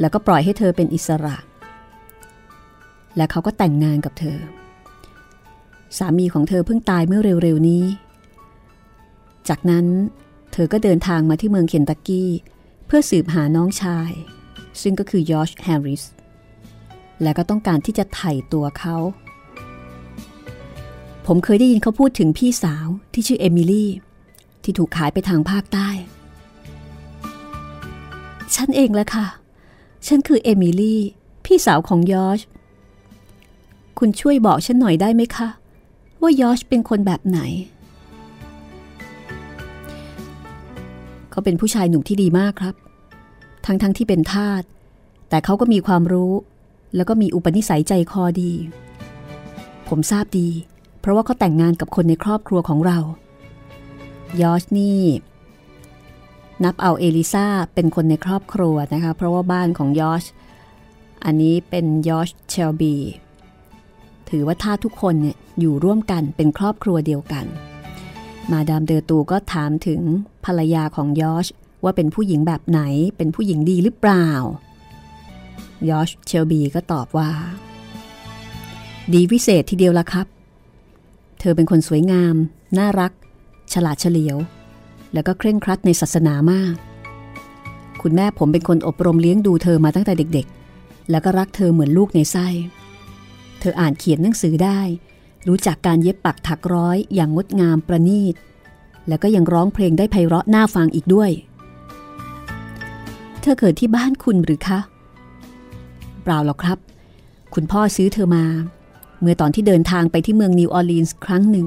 [0.00, 1.36] แล้วก็ปล่อยให้เธอเป็นอิสระ
[3.16, 4.38] และเขาก็แต่งงานกับเธอ
[5.98, 7.84] สามีของเธอเพิ่งตายเมื่อเร็วๆนี้
[9.48, 9.86] จากนั้น
[10.58, 12.30] เธอก็เดินทางมาที่เมืองเคนตักกี้
[12.86, 14.10] เพื่อสืบหาน้องชาย
[14.82, 16.02] ซึ่งก็คือยอชแฮร์ริส
[17.22, 18.96] และก็ต้องการที่จะไถ่ตัวเขา
[21.26, 23.90] ผมเคยได้ยินเขาพูดถึงพี่สาวที่ชื่อเอมิลี่
[24.62, 25.88] ที่ถูกขายไปทางภาคใต้
[28.54, 29.26] ฉันเองแหละค่ะ
[30.06, 31.00] ฉันคือเอมิลี่
[31.44, 32.40] พี่สาวของยอช
[33.98, 35.48] คุณช่วยบอกฉันหน่อยได้ไหมคะ
[36.22, 37.40] ว่ายอชเป็นคนแบบไหน
[41.36, 42.74] เขาเป็นผู้ชายหนุ่มที่ดีมากครับ
[43.66, 44.62] ทั้งๆทที่เป็นทาส
[45.28, 46.32] แต่เขาก็มีความรู้
[46.96, 48.52] แล้วก็มีอุปนิสัยใจคอดี
[49.88, 50.48] ผมทราบดี
[51.00, 52.98] เพราะว่าเขาแต่งงานกับคนในครอบครัวของเรา
[54.40, 55.02] ยอชนี่
[56.64, 60.24] นับเอาเอลิซาเป็นคนในครอบครัวนะคะ เพราะว่าบ้านของยอช
[61.24, 62.96] อันนี้เป็นยอชเชลบี
[64.30, 67.46] ถือว่าท่าทุกคนเนี่ยอยู่ร่วมกันเป็นครอบครัวเดียวกัน
[68.52, 70.00] มาดามเดอตูก็ถามถึง
[70.44, 71.46] ภรรยาของยอช
[71.84, 72.80] ว่าเป็นผู้หญิงแบบไหน
[73.16, 74.28] เป็นผู้หญิงดีหรือเปล่า
[75.88, 77.30] ยอชเชลบีก็ตอบว่า
[79.12, 80.26] ดีวิเศษทีเดียวละครับ
[81.40, 82.34] เธอเป็นคนสวยงาม
[82.78, 83.12] น่ารัก
[83.72, 84.36] ฉลาดเฉลียว
[85.12, 86.74] แล้วก็เคร่งครัดในศาสนามาก
[88.02, 90.46] คุณแม่ผมเป็นคนอบรมเลี้ยงดูเธอมาตั้งแต่เด็ก
[90.78, 92.48] ๆ แล้วก็รักเธอเหมือนลูกในไส้
[93.60, 94.80] เธออ่านเขียนหนังสือได้
[95.48, 98.34] รู้จักการเย็บปักถักร้อยอย่างงดงามประณีต
[99.08, 101.30] แล้วก็ยังร้องเพลงได้ไพเราะน่าฟังอีกด้วย
[103.40, 104.78] เธอเกิดที่บ้านคุณหรือคะ
[106.22, 106.78] เปล่าหรอกครับ
[107.54, 108.44] คุณพ่อซื้อเธอมา
[109.20, 111.66] เมื่อตอนที่เดินทางไปที่เมืองนิวออร์ลีนส์ครั้งหนึ่ง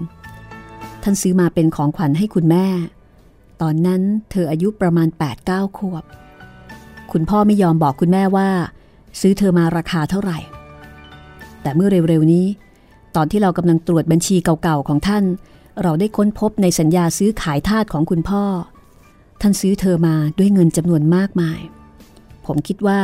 [1.03, 2.65] ท่านซื้อมาเป็นของขวัญให้คุณแม่
[3.61, 5.07] ตอนนั้นเธออายุประมาณ
[5.43, 6.03] 8-9ขวบ
[7.11, 8.49] คุณพ่อไม่ยอมบอกคุณแม่ว่า
[9.19, 10.39] ซื้อเธอมาราคาเท่าไหร่
[11.61, 12.45] แต่เมื่อเร็วๆนี้
[13.15, 15.23] ตอนที่เรากำลังตรวจบัญชีเก่าๆของท่าน
[15.81, 18.43] เราได้ค้นพบในสัญญาซื้อขายทาสของคุณพ่อ
[19.41, 21.59] ท่านซื้อเธอมาด้วยเงินจำนวนมากมาย
[22.45, 23.01] ผมคิดว่า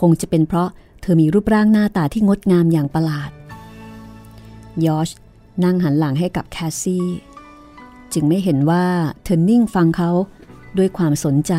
[0.00, 0.68] คงจะเป็นเพราะ
[1.02, 3.30] เธอมีรูปร่างหน้าตาที่งดงามอย่างประหลาด
[4.86, 5.10] ยอช
[5.64, 7.06] นั่งหันหลังให้กับแคสซี่
[8.12, 8.84] จึงไม่เห็นว่า
[9.24, 10.10] เธอนิ่งฟังเขา
[10.78, 11.54] ด้วยความสนใจ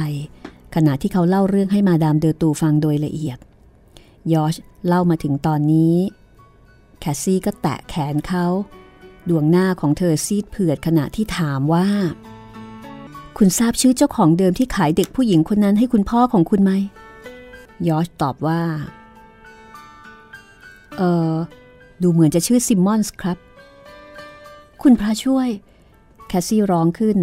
[0.75, 3.38] ขณะที่เขาเล่าเรื่องให้มาดามเดอตูฟังโดยละเอียด
[4.34, 4.55] ยอช
[4.88, 5.95] เล่ามาถึงตอนนี้
[6.99, 8.45] แคสซี่ก็แตะแขนเขา
[9.29, 11.88] ดวงหน้าของเธอซีดเผือดขณะที่ถามว่า
[13.38, 16.71] คุณทราบชื่อเจ้าของเดิมที่ขายเด็กผู้หญิงคนนั้นให้คุณพ่อของคุณไหม
[17.88, 18.62] ยอชตอบว่า
[20.97, 21.33] เออ
[22.01, 23.38] ดูเหมือนจะชื่อซิมมอนส์ครับ
[24.81, 25.49] คุณพระช่วย
[26.27, 27.17] แคสซี่ร้องขึ้น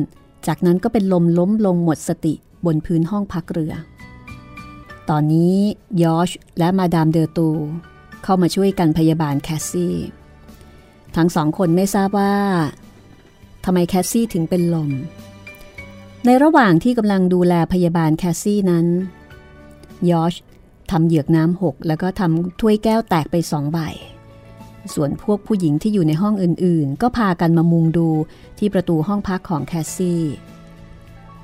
[0.46, 2.34] จากนั้นก็เป็นลมล้มลงหมดสติ
[2.66, 3.74] บนพื้นห้องพักเรือ
[5.08, 5.56] ตอนนี้
[6.02, 7.48] ยอชและมาดามเดอตู
[8.24, 9.94] เข้ามาช่วยกันพยาบาลแคสซี่
[11.16, 12.34] ทั้งสองคนไม่ทราบว่า
[13.64, 14.90] ทำไมแคสซี่ถึงเป็นลม
[16.24, 18.86] ในระหว่างที่กำลังดูแลพยาบาลแคสซี่นั้น
[20.10, 20.34] ยอช
[20.90, 23.78] ทำเหยือกน้ำหก แล้วก็ทำถ้วยแก้วแตกไปสองใบ
[24.94, 28.08] ส่วนพวกผู้หญิงที่อยู่ในห้องอื่นๆ ก็พากันมามุงดู
[28.58, 30.22] ที่ประตูห้องพักของแคสซี่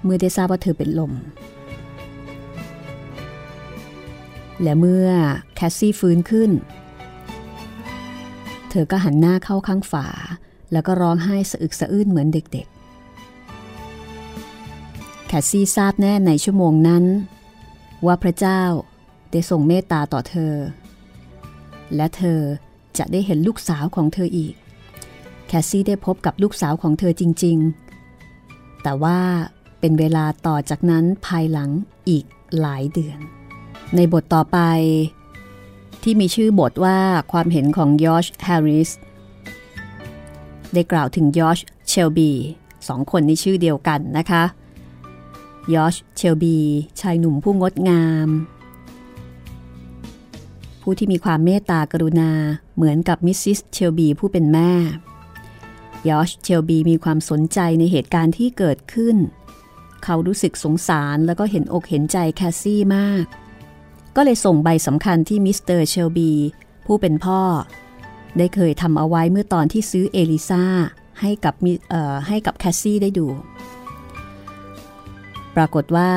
[0.02, 1.12] เมื่อได้ทราบว่าเธอเป็นลม
[4.62, 5.08] และเมื่อ
[5.54, 6.50] แคสซี่ฟื้นขึ้น
[8.70, 10.06] เธอก็หันหน้าเข้าข้างฝา
[10.72, 17.04] แล้วก็ร้องไห้สะอึกสะอื้นเหมือนเด็กๆ แคสซี่ทราบแน่ในชั่วโมงนั้น
[18.06, 18.62] ว่าพระเจ้า
[19.32, 20.54] ได้ทรงเมตตาต่อเธอ
[21.96, 22.40] และเธอ
[22.98, 24.54] จะได้เห็นลูกสาวของเธออีก
[25.46, 27.58] แคสซี่ได้พบกับลูกสาวของเธอจริง
[28.20, 29.18] ๆ แต่ว่า
[29.80, 31.70] เป็นเวลาต่อจากนั้นภายหลัง
[32.08, 32.24] อีก
[32.60, 33.18] หลายเดือน
[33.96, 34.58] ในบทต่อไป
[36.02, 36.98] ที่มีชื่อบทว่า
[37.32, 38.90] ความเห็นของยอชแฮร์ริส
[40.72, 42.30] ได้กล่าวถึงยอชเชลบี
[42.88, 44.44] สองคนในชื่อเดียวกันนะคะ
[45.74, 46.56] ยอชเชลบี
[47.00, 48.28] ชายหนุ่มผู้งดงาม
[50.82, 52.30] ผู้ที่มีความเมตตากรุณา
[52.74, 54.72] เหมือนกับมิสซิสเชลบีผู้เป็นแม่
[56.08, 59.16] ยอชเชลบีมีความสนใจในเหตุการณ์ที่เกิดขึ้น
[60.04, 63.26] เขารู้สึกสงสารแล้วก็เห็นอกเห็นใจแคสซี่มาก
[64.16, 66.32] ก็เลยส่งใบสำคัญที่มิสเตอร์เชลบี
[66.86, 67.40] ผู้เป็นพ่อ
[68.38, 70.64] ได้เคยทำเอาไว้เมื่อตอนที่ซื้อเอลิซา
[71.20, 71.54] ให้กับ
[72.28, 73.26] ให้กับแคสซี่ได้ดู
[75.56, 76.12] ปรากฏว่า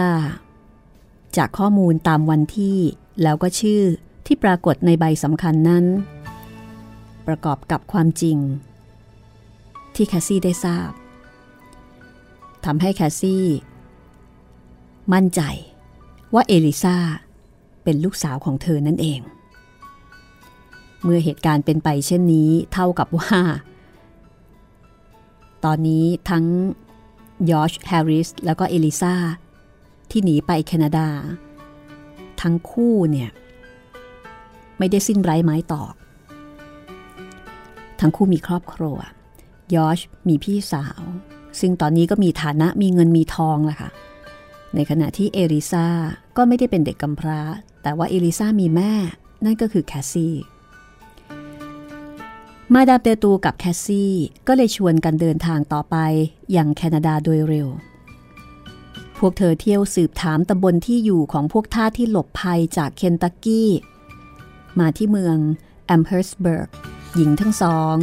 [1.38, 2.78] จากข้อมูลตามวันที่
[3.24, 3.82] แล้วก็ชื่อ
[4.26, 5.86] ที่ปรากฏในใบสำคัญนั้น
[7.28, 8.38] ประกอบกับความจริง
[9.96, 10.90] ที่แคสซี่ได้ทราบ
[12.66, 13.46] ทำให้แคสซี่
[15.14, 15.42] มั่นใจ
[16.34, 16.98] ว่าเอลิซา
[17.86, 19.20] เป็นลูกสาวของเธอนั่นเอง
[21.04, 23.40] เมื่อเหตุการณ์เป็นไปเช่นนี้เท่ากับว่า
[25.66, 26.46] ตอนนี้ทั้ง
[27.52, 29.16] ยอชแฮร์ริสแล้วก็เอลิซา
[30.12, 31.08] ที่หนีไปแคนาดา
[32.42, 33.30] ทั้งคู่เนี่ย
[34.78, 35.94] ไม่ได้สิ้นไร้ไม้ตอก
[38.00, 38.98] ทั้งคู่มีครอบครัว
[39.76, 41.02] ยอชมีพี่สาว
[41.60, 43.90] ซึ่งตอนนี้ก็มีฐานะมีเงินมีทองแหละค่ะ
[44.76, 45.88] ในขณะที่เอลิซา
[46.38, 47.40] ก็ไม่ได้เป็นเด็กกำพร้า
[47.86, 48.94] แต่ว่าเอลิซามีแม่
[49.46, 50.36] นั่นก็คือแคสซี่
[52.74, 54.14] มาดามเดอตูกับแคสซี่
[54.48, 55.96] ก็เลยชวนกันเดินทางต่อไป
[56.52, 57.68] อย่างแคนาดาโดยเร็ว
[59.18, 63.70] พวกเธอเที่ยวสืบถามตำบลที่อยู่ของพวกทาสที่หลบภัยจากเคนตักกี้
[64.80, 65.38] มาที่เมือง
[65.86, 66.70] แอมเฮิร์สเบิร์ก
[67.16, 67.96] หญิงทั้งสอง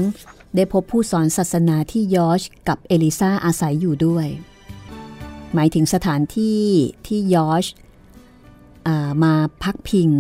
[0.54, 4.26] ได้พบผู้สอนศาสนาที่ยอชกับเอลิซาอาศัยอยู่ด้วย
[5.54, 6.62] หมายถึงสถานที่
[7.06, 7.66] ที่ยอช
[9.24, 10.10] มาพักพิง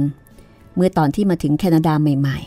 [0.74, 2.38] เมื่อตอนที่มาถึงแคนาดาใหม่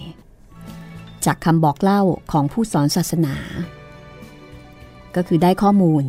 [0.60, 3.36] ๆ จากคำบอกเล่าของผู้สอนศาสนา
[5.16, 6.04] ก็คือได้ข้อมูล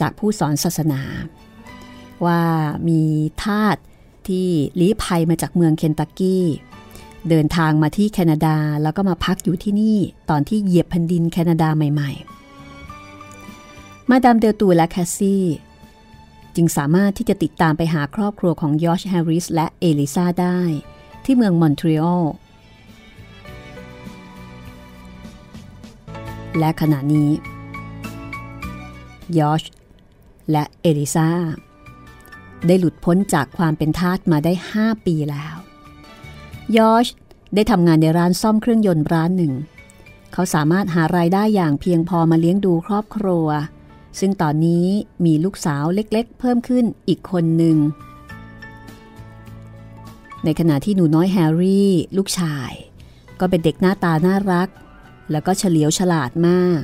[0.00, 1.00] จากผู้สอนศาสนา
[2.24, 2.42] ว่า
[2.88, 3.02] มี
[3.44, 3.76] ทาส
[4.28, 4.46] ที่
[4.80, 6.44] ลี้ภัยมาจากเมืองเคนตักกี้
[7.28, 9.98] เดินทางมาที่แคนาดาแล้วก็มาพักอยู่ที่นี่
[10.30, 12.10] ตอนที่เหยียบแผ่นดินแคนาดาใหม่
[13.30, 15.42] ๆ มาดามเดอตูและแคสซี่
[16.56, 20.60] จึงสามารถที่จะติดตามไปหาครอบครัวของยอชแฮร์ริสและเอลิซาได้
[21.24, 22.24] ที่เมืองมอนทรีออล
[26.58, 27.30] และขณะนี้
[29.38, 29.62] ยอช
[30.50, 31.28] และเอลิซา
[32.66, 35.56] ได้หลุดพ้นจากความเป็นทาสมาได้ 5 ปีแล้ว
[36.76, 37.06] ยอช
[37.54, 39.52] ได้ทำงานในร้านซ่อมเครื่องยนต์ร้านหนึ่ง
[40.32, 43.46] เขาสามารถหารายได้อย่างเพียงพอมาเลี้ยงดูครอบครัว
[44.18, 44.86] ซึ่งตอนนี้
[45.24, 47.76] มีลูกสาวเล็กๆ เพิ่มขึ้นอีกคนหนึ่ง
[50.44, 52.70] ในขณะที่หนูน้อยแฮร์รี่ ลูกชาย
[53.40, 54.68] ก็เป็นเด็กหน้าตาน่ารัก
[55.30, 56.80] แล้วก็เฉลียวฉลาดมาก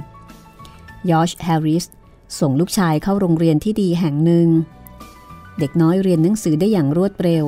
[1.11, 1.85] ยอชแฮร์ริส
[2.41, 4.49] ส่งลูกชายเข้าโรงเรียนที่ดีแห่งหนึ่ง
[5.59, 7.45] เด็กน้อยเรียนหนังสือได้อย่างรวดเร็ว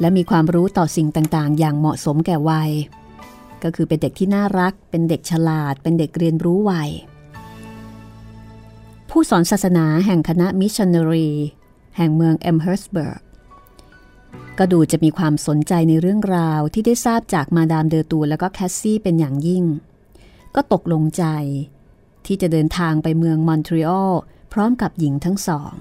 [0.00, 2.70] และมีความรู้ต่อสิ่งต่างๆ อย่างเหมาะสมแก่วัย
[3.62, 6.72] ก็คือเป็นเด็กที่น่ารัก เป็นเด็กฉลาด เป็นเด็กเรียนรู้ไว
[9.10, 11.28] ผู้สอนศาสนาแห่งคณะมิชชันนารี
[11.96, 13.22] แห่งเมืองแอมเฮิร์สเบิร์ก
[14.58, 19.64] ก็ดูจะมีความสนใจในเรื่องราวที่ได้ทราบจากมาดามเดอตูและก็แคสซี่เป็นอย่างยิ่ง
[20.54, 21.24] ก็ตกลงใจ
[22.26, 24.12] ที่จะเดินทางไปเมืองมอนทรีออล
[24.52, 25.72] พร้อมกับหญิงทั้งสอง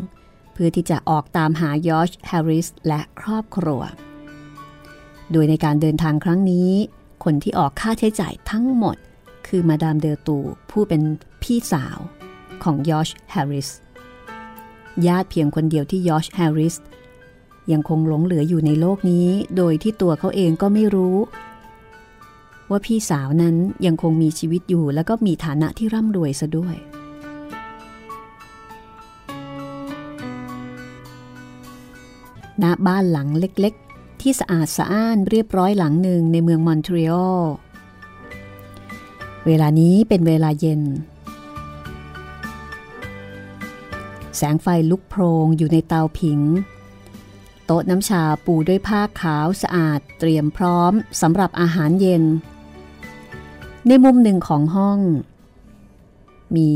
[0.54, 3.82] เพื่อที่จะออกตามหายอชแฮร์ริสและครอบครัว
[5.32, 6.72] โดยในการเดินทางครั้งนี้
[7.24, 8.98] คนที่ออกค่าใช้จ่ายทั้งหมด
[9.48, 10.38] คือมาดามเดอตู
[10.72, 11.02] ผู้เป็น
[11.44, 12.00] พี่สาว
[12.64, 13.70] ของยอชแฮร์ริส
[15.08, 16.76] ญาติเพียงคนเดียวที่ยอชแฮร์ริส
[17.72, 19.28] ยังคงหลงเหลืออยู่ในโลกนี้
[19.58, 21.16] โดยที่ตัวเขาเองก็ไม่รู้
[22.70, 23.56] ว่าพี่สาวนั้น
[23.86, 26.76] ยังคงมีชีวิตอยู่แล้วก็มีฐานะที่ร่ำรวยซะด้วย
[32.64, 37.44] ณ บ้านหลังเล็กๆ ที่สะอาดสะอ้านเรียบร้อยหลังหนึ่งในเมืองมอนทรีออล
[39.46, 40.82] เวลานี้เป็นเวลาเย็น
[44.38, 46.42] แสงไฟลุกโพรงอยู่ในเตาผิง
[47.66, 52.24] โต๊ะน้ำชาปูด้วยผ้าขาวสะอาดเตรียมพร้อมสำหรับอาหารเย็น
[53.88, 55.00] ในมุมหนึ่งของห้อง
[56.56, 56.72] มี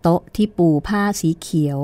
[0.00, 1.78] โต๊ะที่ปูผ้าสีเขียว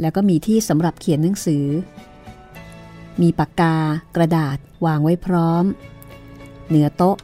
[0.00, 1.66] แล้วก็มีที่สำหรับเขียนหนังสือ
[3.20, 3.76] มีปากกา
[4.16, 4.56] กระดาษ
[4.86, 5.64] วางไว้พร้อม
[6.68, 7.16] เหนือโต๊ะ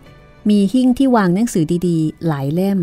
[0.51, 2.78] มีหิ้งที่วางหนังสือดีๆ หลายเล่ม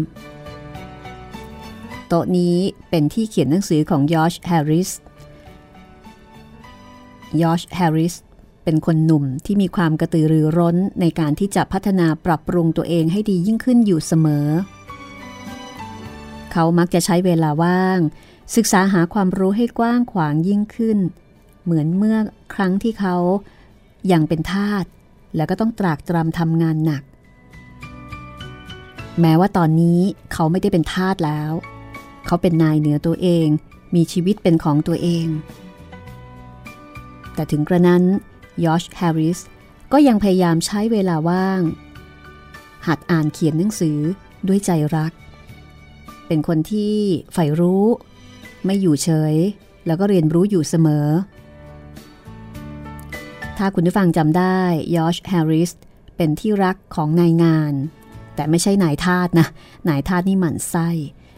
[2.07, 2.55] โต๊ะนี้
[2.89, 4.89] เป็นที่เขียนหนังสือของยอชแฮร์ริส
[7.41, 8.15] ยอชแฮร์ริส
[8.63, 14.47] เป็นคนหนุ่มที่มีความกระตือรือร้นในการที่จะพัฒนาปรับปรุงตัวเองให้ดียิ่งขึ้นอยู่เสมอ
[16.51, 17.99] เขามักจะใช้เวลาว่าง
[18.55, 20.97] ศึกษาหาความรู้ให้กว้างขวางยิ่งขึ้น
[21.63, 22.17] เหมือนเมื่อ
[22.53, 23.15] ครั้งที่เขา
[24.11, 24.85] ยังเป็นทาส
[25.35, 27.03] แล้วก็ต้องตรากตรำทำงานหนัก
[29.21, 29.99] แม้ว่าตอนนี้
[30.33, 31.51] เขาไม่ได้เป็นทาสแล้ว
[32.27, 33.47] เขาเป็นนายเหนือตัวเอง
[33.95, 35.27] มีชีวิตเป็นของตัวเอง
[37.33, 38.03] แต่ถึงกระนั้น
[38.65, 39.39] ยอชแฮร์ริส
[39.91, 41.61] ก็ยังพยายามใช้เวลาว่าง
[42.87, 43.99] หัดอ่านเขียนหนังสือ
[44.47, 45.11] ด้วยใจรัก
[46.27, 46.95] เป็นคนที่
[47.33, 47.85] ใฝ่รู้
[48.65, 49.35] ไม่อยู่เฉย
[49.85, 51.07] แล้วก็เรียนรู้อยู่เสมอ
[53.57, 54.59] ถ้าคุณผู้ฟังจำได้
[54.95, 55.71] ยอชแฮร์ริส
[56.17, 57.73] เป็นที่รักของนายงาน
[58.35, 59.47] แต่ไม่ใช่นายทาสนะ
[59.89, 60.89] นายทาสนี่หมั่นไส้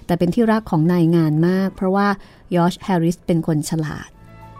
[0.09, 2.07] แต่เป็นที่รักของนายงานมาก เพราะว่า
[2.55, 4.09] ยอชแฮร์ริสเป็นคนฉลาด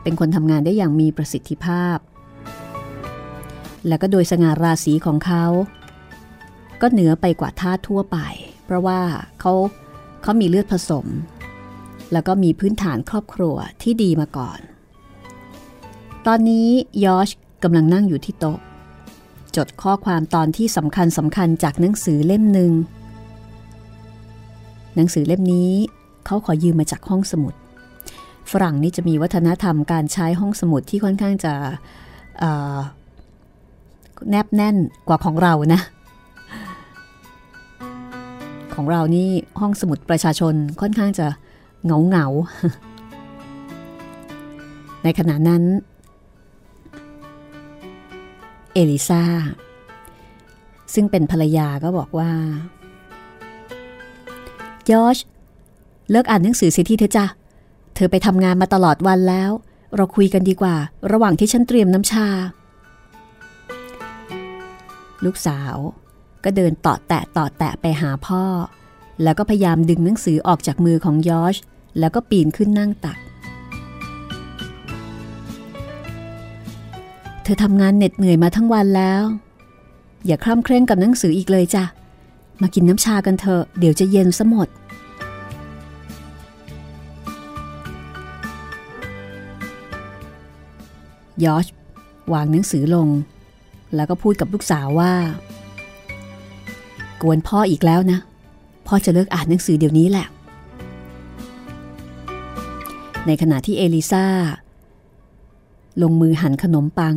[0.03, 1.97] เป็นคนทำงานได้อย่างมีประสิทธิภาพ
[3.87, 5.45] และก็โดยสง่าราศีของเขา
[6.81, 8.17] ก็เหนือไปกว่าทาทั่วไป
[8.65, 9.01] เพราะว่า
[9.39, 9.53] เขา
[10.21, 11.05] เขามีเลือดผสม
[12.11, 14.59] แล้วก็มีพื้นฐานครอบครัวที่ดีมาก่อน
[16.25, 16.67] ตอนนี้
[17.05, 17.29] ยอช
[17.63, 18.59] กำลังนั่งอยู่ที่โต๊ะ
[19.55, 22.71] จดข้อความตอนที่สำคัญสำคัญจากหนังสือเล่มหนึ่ง
[24.95, 25.71] หนังสือเล่มนี้
[26.25, 27.53] เขาขอยืมมาจากห้องสมุด
[28.51, 31.53] ฝรั่งนี่จะมีวัฒนธรรมการใช้ห้องสมุดที่ค่อนข้างจะ
[34.29, 34.75] แนบแน่น
[35.07, 35.81] กว่าของเรานะ
[38.75, 39.29] ของเรานี่
[39.59, 41.27] ห้องสมุดประชาชนค่อนข้างจะ
[41.83, 42.27] เหงาเหงา
[45.03, 45.63] ในขณะนั้น
[48.73, 49.23] เอลิซา
[50.93, 52.29] ซึ่งเป็นภรรยาก็บอกว่า
[54.89, 55.17] จอช
[56.11, 57.25] เลิกอ่านหนังสือเสียทีเถอะจ้ะ
[57.95, 59.51] เธอไปทำงานมาตลอดวันแล้ว
[59.95, 60.75] เราคุยกันดีกว่า
[61.11, 62.27] ระหว่างที่ฉันเตรียมน้ำชา
[65.25, 65.75] ลูกสาว
[66.43, 68.43] ก็เดินต่อแตะต่อแตะไปหาพ่อ
[69.23, 71.55] แล้วก็พยายามดึงหนังสือออกจากมือของยอช
[71.99, 73.17] แล้วก็ปีนขึ้นนั่งตัก
[77.43, 79.23] เธอทำงานเหน็ดเหนื่อยมาทั้งวันแล้ว
[80.25, 81.83] อย่าคร่ำเคร่งกับหนังสืออีกเลยจ้ะ
[82.61, 84.67] มากินน้ำชากันเถอะ เดี๋ยวจะเย็นซะหมด
[91.45, 91.65] ยอช
[92.33, 93.07] วางหนังสือลง
[93.95, 95.13] แล้วก็พูดกับลูกสาวว่า
[97.21, 98.19] กวนพ่ออีกแล้วนะ
[98.87, 100.27] พ่อจะเลิกอ่านหนังสือเดี๋ยวนี้แหละ
[103.25, 104.25] ในขณะที่เอลิซา
[106.01, 107.15] ลงมือหั่นขนมปัง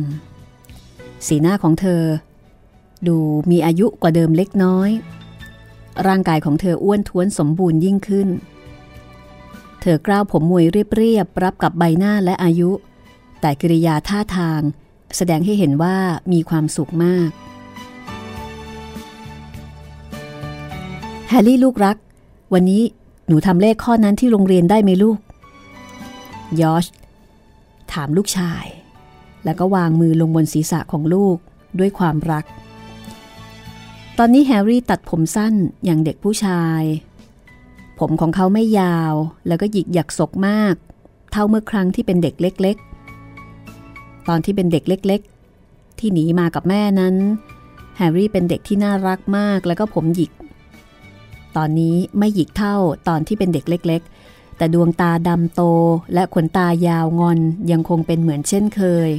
[1.27, 2.01] สีหน้าของเธอ
[3.07, 3.17] ดู
[3.51, 4.89] มีอายุกว่าเดิมเล็กน้อย
[6.07, 8.29] ร่างกายของเธออ้วนท้วนสมบูรณ์ยิ่งขึ้น
[9.81, 12.71] เธอกล้าวผมมวยเรียบๆรับกับใบหน้าและอายุ
[13.41, 14.61] แต่กิริยาท่าทาง
[15.17, 15.95] แสดงให้เห็นว่า
[16.31, 17.29] มีความสุขมาก
[21.29, 21.97] แฮร์รี่ลูกรัก
[22.53, 22.83] วันนี้
[23.27, 25.17] หนูทำเลขข้อนั้นที่โรงเรียนได้ไหมลูก
[26.61, 26.85] ยอช
[27.93, 28.65] ถามลูกชาย
[29.45, 31.37] แล้วก็วางมือลงบนศีรษะของลูก
[31.79, 32.45] ด้วยความรัก
[34.19, 35.53] ตอนนี้แฮร์รี่ตัดผมสั้น
[35.85, 36.81] อย่างเด็กผู้ชาย
[37.99, 39.13] ผมของเขาไม่ยาว
[39.47, 40.75] แล้วก็หยิกหยักศกมาก
[41.31, 42.77] เท่าเมื่อครั้งที่เป็นเด็กเล็ก
[43.51, 45.21] ๆ ตอนที่เป็นเด็กเล็ก
[45.61, 47.15] ๆ ที่หนีมากับแม่นั้น
[47.97, 50.31] แฮร์รี่เป็นเด็กที่น่ารักมากแล้วก็ผมหยิก
[51.55, 52.75] ตอนนี้ไม่หยิกเท่า
[53.07, 55.61] ตอนที่เป็นเด็กเล็ก ๆ แต่ดวงตาดำโต
[56.13, 57.39] และขนตายาวงอน
[57.71, 59.09] ยังคงเป็นเหมือนเช่นเคย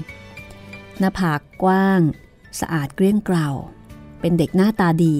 [0.98, 2.00] หน้าผากกว้าง
[2.60, 3.48] สะอาดเกลี้ยงเกลา
[4.26, 5.16] เป็นเด็กหน้าตาดี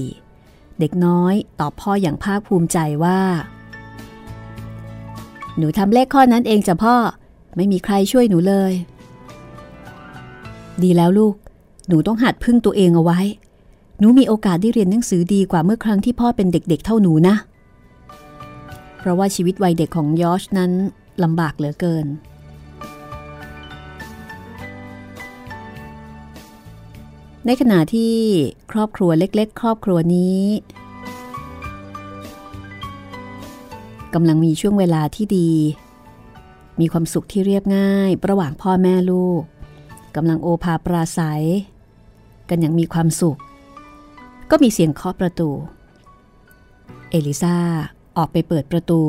[0.80, 3.20] เด็กน้อยตอบพ่ออย่างภาคภูมิใจว่า
[5.56, 6.94] หนูทำเลขข้อนั้นเองจ้ะพ่อ
[7.56, 8.72] ไม่มีใครช่วยหนูเลย
[10.82, 11.34] ดีแล้วลูก
[11.88, 13.20] หนูต้องหัดพึ่งตัวเองเอาไว้
[13.98, 17.36] หนูมีโอกาสได้เรียนหนังสือดีกว่าเมื่อครั้งที่พ่อเป็นเด็กๆเท่าหนูนะ
[18.98, 20.72] เพราะว่าชีวิตวัยเด็กของยอชนั้น
[21.22, 22.06] ลำบากเหลือเกิน
[27.46, 28.14] ในขณะที่
[28.72, 30.42] ครอบครัวเล็กๆ ครอบครัวนี้
[34.14, 35.50] กำลังมีช่วงเวลาที่ดี
[36.80, 39.42] มีความสุขที่เรียบง่าย ระหว่างพ่อแม่ลูก
[40.16, 41.44] กำลังโอภาปราศัย
[42.48, 43.38] กันอย่างมีความสุข
[44.50, 45.50] ก็มีเสียงเคาะประตู
[47.10, 47.56] เอลิซา
[48.16, 49.02] ออกไปเปิดประตู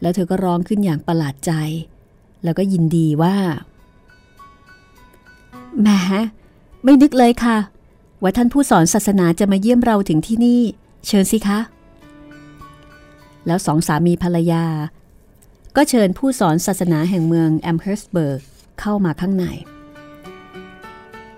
[0.00, 1.52] แล้วเธอก็ร้องขึ้นอย่างประหลาดใจ
[2.44, 3.36] แล้วก็ยินดีว่า
[5.80, 5.88] แหม
[6.84, 7.58] ไม่นึกเลยค่ะ
[8.22, 10.62] ว่าท่านผู้สอนศาสนาจะมาเยี่ยมเราถึงที่นี่
[11.06, 11.60] เชิญสิคะ
[13.46, 14.64] แล้วสองสามีภรรยา
[15.76, 18.40] ก็เชิญผู้สอนศาสนาแห่งเมืองแอมเฮิร์สเบิร์ก
[18.80, 19.44] เข้ามาข้างใน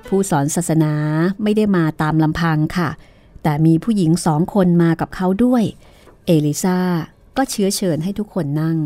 [0.07, 0.95] ผู้สอนศาสนา
[1.43, 2.91] ไม่ได้มาตามลำพังค่ะ
[3.43, 5.63] แต่มีผู้หญิงสองคนมากับเขาด้วย
[6.27, 6.79] เอลิซา
[7.37, 8.77] ก็เชื้อเชิญให้ทุกคนนั่ง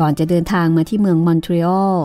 [0.00, 1.96] ก่อนจะเดินทางมาที่เมืองมอนทรีออล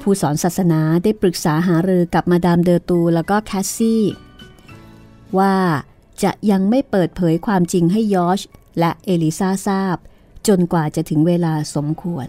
[0.00, 4.02] ผู้สอนศาสนาได้ปรึกษาหารือกับมาดามเดอตูแล้วก็แคสซี่
[5.38, 5.54] ว่า
[6.22, 8.40] จะยังไม่เปิดเผยความจริงให้ยอช
[8.78, 9.96] และเอลิซาทราบ
[10.48, 12.26] จนกว่าจะถึงเวลาสมควร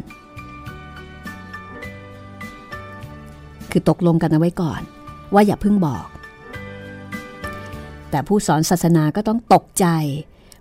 [3.71, 4.82] คือตกลงกันเอาไว้ก่อน
[5.34, 6.05] ว่าอย่าเพิ่งบอก
[8.09, 9.86] แต่ผู้สอนศาสนาก็ต้องตกใจ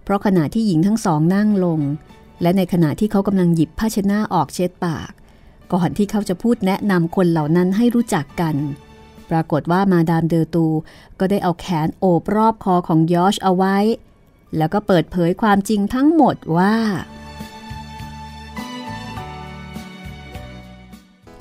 [0.03, 1.81] เพราะขณะที่หญิงทั้งสองนั่งลง
[2.43, 5.11] และในขณะที่เขากำลังหยิบผ้าเช็ดหน้าออกเช็ดปาก
[5.73, 8.57] ก่อนที่เขาจะพูดแนะนำคนเหล่านั้นให้รู้จักกัน
[9.31, 10.67] ปรากฏว่ามาดามเดอตู
[11.19, 13.77] ก็ได้เอาแขนโอบรอบคอของยอชเอาไว้
[14.57, 16.75] แล้วก็เปิดเผยความจริงทั้งหมดว่า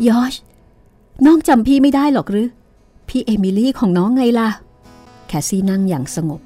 [0.07, 0.33] ยอช
[1.25, 2.47] น้องจำพี่ไม่ได้หรอกหรือ
[3.07, 4.49] พี่เอมิลี่ของน้องไงล่ะ
[5.27, 6.41] แคสซี่นั่งอย่างสงบ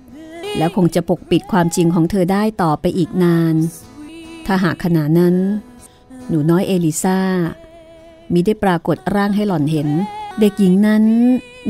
[0.58, 3.56] แล้วคงจะปกปิดความจริงของเธอได้ต่อไปอีกนาน
[4.52, 5.36] ถ้าหากขณะนั้น
[6.28, 7.20] หนูน้อยเอลิซา
[8.34, 9.90] มิได้ปรากฏร่างให้หล่อนเห็น
[10.40, 11.04] เด็กหญิงนั้น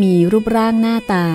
[0.02, 1.28] มีรูปร่างหน้าตา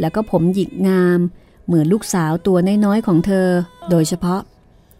[0.00, 1.18] แล้วก็ผมหยิกงาม
[1.66, 3.48] เหมือนลูกสาวตัวน้อยๆของเธอ
[3.90, 4.40] โดยเฉพาะ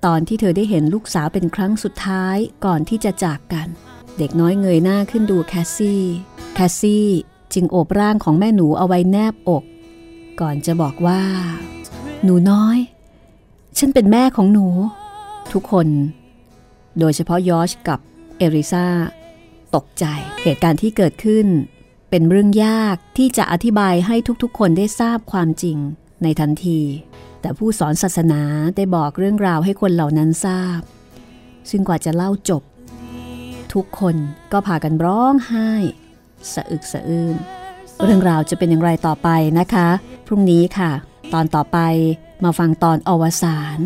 [0.04, 3.68] ตอนที่เธอได้เห็นลูกสาวเป็นครั้งสุดท้ายก่อนที่จะจากกัน
[4.18, 6.02] เด็กน้อยเงยหน้าขึ้นดูแคสซี่
[6.54, 7.06] แคสซี่
[7.54, 9.64] จึงโอบร่างของแม่หนูเอาไว้แนบอก
[10.40, 11.22] ก่อนจะบอกว่า
[12.24, 12.78] หนูน้อย
[13.78, 14.66] ฉันเป็นแม่ของหนู
[15.52, 15.88] ทุกคน
[16.98, 17.98] โดยเฉพาะยอร์ชกับ
[18.38, 18.86] เอลิซา
[19.74, 20.04] ตกใจ
[20.42, 21.46] เหตุการณ์ที่เกิดขึ้น
[22.10, 25.78] เป็นเรื่องยากที่จะอธิบายให้ทุกๆ คนได้ทราบความจริง
[26.22, 26.80] ในทันที
[27.40, 28.42] แต่ผู้สอนศาสนา
[28.76, 30.80] ได้บอกเรื่องราวให้คนเหล่านั้นทราบ
[31.70, 32.62] ซึ่งกว่าจะเล่าจบ
[33.74, 34.16] ทุกคน
[34.52, 35.70] ก็พากันร้องไห้
[36.52, 37.36] สะอึกสะอื้น
[38.04, 39.28] เรื่องราวจะเป็นอย่างไรต่อไป
[39.58, 39.88] นะคะ
[40.26, 40.90] พรุ่งนี้ค่ะ
[41.32, 41.78] ตอนต่อไป
[42.44, 43.78] มาฟังตอนอวสาน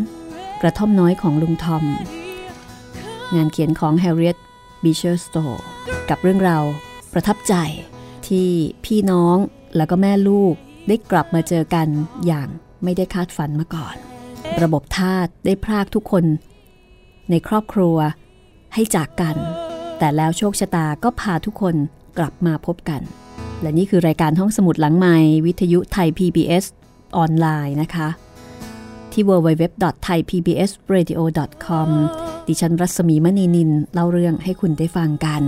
[0.63, 1.85] กระท่อมน้อยของลุงทอม
[3.35, 4.39] งานเขียนของ Harriet
[4.83, 5.63] Beecher Stowe
[6.09, 6.65] กับเรื่องราว
[7.13, 7.55] ประทับใจ
[8.27, 8.49] ที่
[8.85, 9.37] พี่น้อง
[9.77, 10.55] แล้วก็แม่ลูก
[10.89, 11.89] ได้กลับมาเจอกัน
[12.27, 12.49] อย่าง
[12.85, 13.97] ไม่ได้คาดฝันมาก่อน
[14.63, 16.25] ระบบทาสได้พรากทุกคน
[17.31, 17.97] ในครอบครัว
[18.75, 19.37] ให้จากกัน
[19.99, 21.75] แต่แล้วโชคชะตาก็พาทุกคน
[22.19, 23.03] กลับมาพบกัน
[23.63, 26.65] และนี่คือรายการห้องสมุดหลังใหม่วิทยุไทย PBS
[27.17, 28.09] ออนไลน์นะคะ
[29.15, 31.89] ที่ www.thaipbsradio.com
[32.49, 35.43] ดิฉันรัศมีมณีนินเล่าเรื่องให้คุณได้ฟังกัน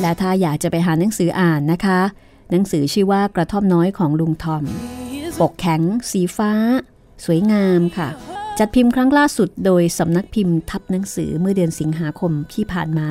[0.00, 2.00] และถ้าอยากจะไปหาหนังสืออ่านนะคะ
[2.50, 4.64] หนังสือชื่อว่ากระท่อมน้อยของลุงทอม
[5.40, 5.80] ปกแข็ง
[6.10, 6.52] สีฟ้า
[7.24, 8.08] สวยงามค่ะ
[8.58, 13.06] จัดพิมพ์ครั้งล่าสุดโดยสำนักพิมพ์ทับหนังสือเมื่อเดือนสิงหาคมที่ผ่านมา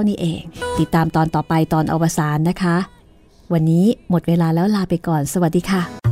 [0.00, 0.42] 2559 นี่เอง
[0.78, 2.76] ติดตามตอนต่อไปตอนอวสานนะคะ
[3.52, 6.11] วันนี้หมดเวลาแล้วลาไปก่อน สวัสดีค่ะ